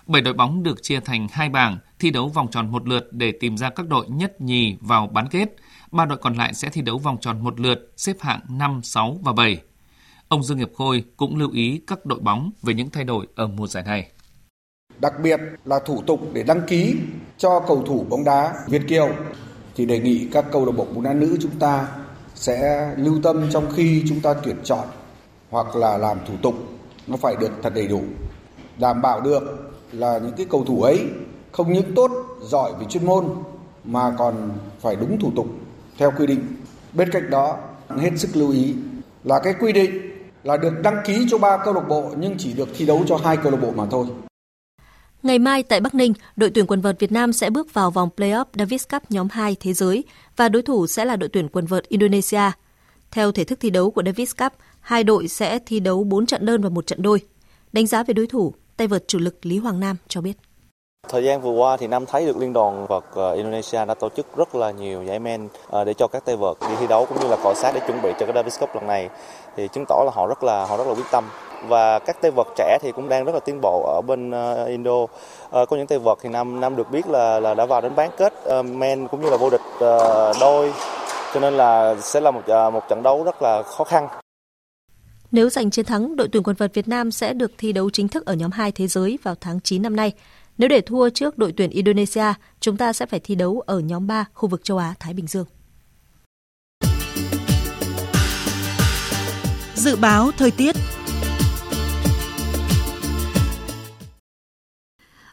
[0.08, 3.32] Bảy đội bóng được chia thành hai bảng, thi đấu vòng tròn một lượt để
[3.40, 5.56] tìm ra các đội nhất nhì vào bán kết.
[5.92, 9.18] Ba đội còn lại sẽ thi đấu vòng tròn một lượt, xếp hạng 5, 6
[9.24, 9.62] và 7.
[10.28, 13.48] Ông Dương Nghiệp Khôi cũng lưu ý các đội bóng về những thay đổi ở
[13.48, 14.12] mùa giải này.
[15.00, 16.96] Đặc biệt là thủ tục để đăng ký
[17.38, 19.10] cho cầu thủ bóng đá Việt Kiều
[19.76, 21.88] thì đề nghị các câu lạc bộ bóng đá nữ chúng ta
[22.36, 24.88] sẽ lưu tâm trong khi chúng ta tuyển chọn
[25.50, 26.56] hoặc là làm thủ tục
[27.08, 28.04] nó phải được thật đầy đủ
[28.78, 31.00] đảm bảo được là những cái cầu thủ ấy
[31.52, 32.12] không những tốt
[32.42, 33.26] giỏi về chuyên môn
[33.84, 35.48] mà còn phải đúng thủ tục
[36.00, 36.56] theo quy định
[36.94, 37.58] bên cạnh đó
[37.90, 38.74] hết sức lưu ý
[39.24, 39.92] là cái quy định
[40.44, 43.18] là được đăng ký cho ba câu lạc bộ nhưng chỉ được thi đấu cho
[43.18, 44.06] hai câu lạc bộ mà thôi
[45.24, 48.10] Ngày mai tại Bắc Ninh, đội tuyển quần vợt Việt Nam sẽ bước vào vòng
[48.18, 50.04] playoff Davis Cup nhóm 2 thế giới
[50.36, 52.52] và đối thủ sẽ là đội tuyển quần vợt Indonesia.
[53.12, 56.46] Theo thể thức thi đấu của Davis Cup, hai đội sẽ thi đấu 4 trận
[56.46, 57.22] đơn và một trận đôi.
[57.72, 60.38] Đánh giá về đối thủ, tay vợt chủ lực Lý Hoàng Nam cho biết.
[61.08, 64.10] Thời gian vừa qua thì Nam thấy được liên đoàn vật ờ, Indonesia đã tổ
[64.10, 67.06] chức rất là nhiều giải men ờ, để cho các tay vợt đi thi đấu
[67.06, 69.10] cũng như là cọ sát để chuẩn bị cho cái Davis Cup lần này
[69.58, 71.24] thì chứng tỏ là họ rất là họ rất là quyết tâm
[71.68, 74.66] và các tay vợt trẻ thì cũng đang rất là tiến bộ ở bên ờ,
[74.66, 75.06] Indo.
[75.52, 78.10] Có những tay vợt thì Nam Nam được biết là là đã vào đến bán
[78.18, 78.34] kết
[78.64, 79.62] men cũng như là vô địch
[80.40, 80.74] đôi.
[81.34, 82.42] Cho nên là sẽ là một
[82.74, 84.08] một trận đấu rất là khó khăn.
[85.32, 88.08] Nếu giành chiến thắng, đội tuyển quần vợt Việt Nam sẽ được thi đấu chính
[88.08, 90.14] thức ở nhóm 2 thế giới vào tháng 9 năm nay.
[90.60, 94.08] Nếu để thua trước đội tuyển Indonesia, chúng ta sẽ phải thi đấu ở nhóm
[94.08, 95.46] 3 khu vực châu Á Thái Bình Dương.
[99.76, 100.76] Dự báo thời tiết.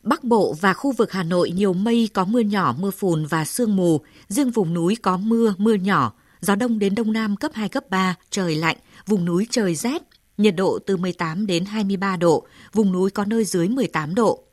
[0.02, 3.44] Bắc Bộ và khu vực Hà Nội nhiều mây có mưa nhỏ, mưa phùn và
[3.44, 7.50] sương mù, riêng vùng núi có mưa, mưa nhỏ, gió đông đến đông nam cấp
[7.54, 10.02] 2, cấp 3, trời lạnh, vùng núi trời rét,
[10.38, 14.45] nhiệt độ từ 18 đến 23 độ, vùng núi có nơi dưới 18 độ.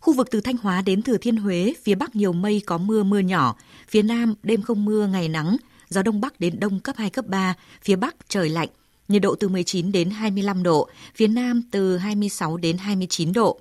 [0.00, 3.02] Khu vực từ Thanh Hóa đến Thừa Thiên Huế, phía Bắc nhiều mây có mưa,
[3.02, 3.56] mưa nhỏ,
[3.88, 5.56] phía Nam đêm không mưa, ngày nắng,
[5.88, 8.68] gió Đông Bắc đến Đông cấp 2, cấp 3, phía Bắc trời lạnh,
[9.08, 13.60] nhiệt độ từ 19 đến 25 độ, phía Nam từ 26 đến 29 độ.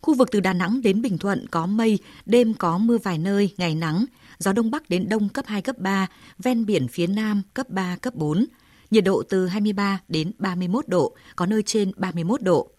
[0.00, 3.54] Khu vực từ Đà Nẵng đến Bình Thuận có mây, đêm có mưa vài nơi,
[3.56, 4.04] ngày nắng,
[4.38, 6.06] gió Đông Bắc đến Đông cấp 2, cấp 3,
[6.38, 8.46] ven biển phía Nam cấp 3, cấp 4.
[8.90, 12.70] Nhiệt độ từ 23 đến 31 độ, có nơi trên 31 độ.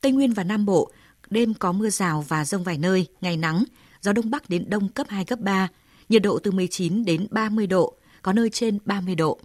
[0.00, 0.90] Tây Nguyên và Nam Bộ,
[1.32, 3.64] đêm có mưa rào và rông vài nơi, ngày nắng,
[4.00, 5.68] gió Đông Bắc đến Đông cấp 2, cấp 3,
[6.08, 9.38] nhiệt độ từ 19 đến 30 độ, có nơi trên 30 độ.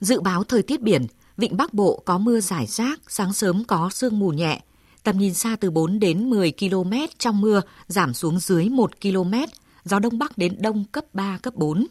[0.00, 1.06] Dự báo thời tiết biển,
[1.36, 4.62] vịnh Bắc Bộ có mưa rải rác, sáng sớm có sương mù nhẹ,
[5.02, 9.34] tầm nhìn xa từ 4 đến 10 km trong mưa, giảm xuống dưới 1 km,
[9.84, 11.86] gió Đông Bắc đến Đông cấp 3, cấp 4.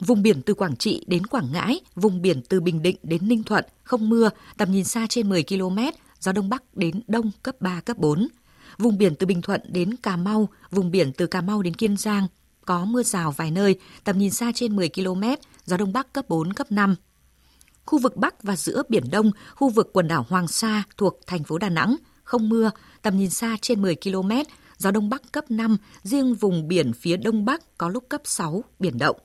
[0.00, 3.42] Vùng biển từ Quảng Trị đến Quảng Ngãi, vùng biển từ Bình Định đến Ninh
[3.42, 5.78] Thuận, không mưa, tầm nhìn xa trên 10 km,
[6.20, 8.28] gió Đông Bắc đến Đông cấp 3, cấp 4.
[8.78, 11.96] Vùng biển từ Bình Thuận đến Cà Mau, vùng biển từ Cà Mau đến Kiên
[11.96, 12.26] Giang,
[12.64, 15.22] có mưa rào vài nơi, tầm nhìn xa trên 10 km,
[15.64, 16.94] gió Đông Bắc cấp 4, cấp 5.
[17.86, 21.44] Khu vực Bắc và giữa Biển Đông, khu vực quần đảo Hoàng Sa thuộc thành
[21.44, 22.70] phố Đà Nẵng, không mưa,
[23.02, 24.30] tầm nhìn xa trên 10 km,
[24.78, 28.64] gió Đông Bắc cấp 5, riêng vùng biển phía Đông Bắc có lúc cấp 6,
[28.78, 29.16] biển động.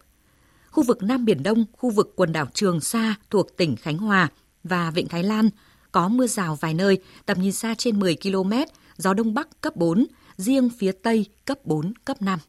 [0.71, 4.29] Khu vực Nam Biển Đông, khu vực quần đảo Trường Sa thuộc tỉnh Khánh Hòa
[4.63, 5.49] và Vịnh Thái Lan
[5.91, 8.51] có mưa rào vài nơi, tầm nhìn xa trên 10 km,
[8.97, 10.05] gió Đông Bắc cấp 4,
[10.37, 12.39] riêng phía Tây cấp 4, cấp 5.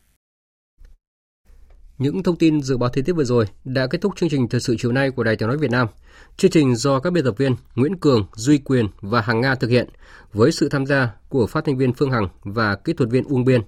[1.98, 4.60] Những thông tin dự báo thời tiết vừa rồi đã kết thúc chương trình thời
[4.60, 5.88] sự chiều nay của Đài Tiếng nói Việt Nam.
[6.36, 9.70] Chương trình do các biên tập viên Nguyễn Cường, Duy Quyền và Hằng Nga thực
[9.70, 9.88] hiện
[10.32, 13.44] với sự tham gia của phát thanh viên Phương Hằng và kỹ thuật viên Uông
[13.44, 13.60] Biên.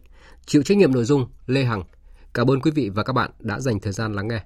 [0.47, 1.83] Chịu trách nhiệm nội dung Lê Hằng.
[2.35, 4.41] Cảm ơn quý vị và các bạn đã dành thời gian lắng nghe.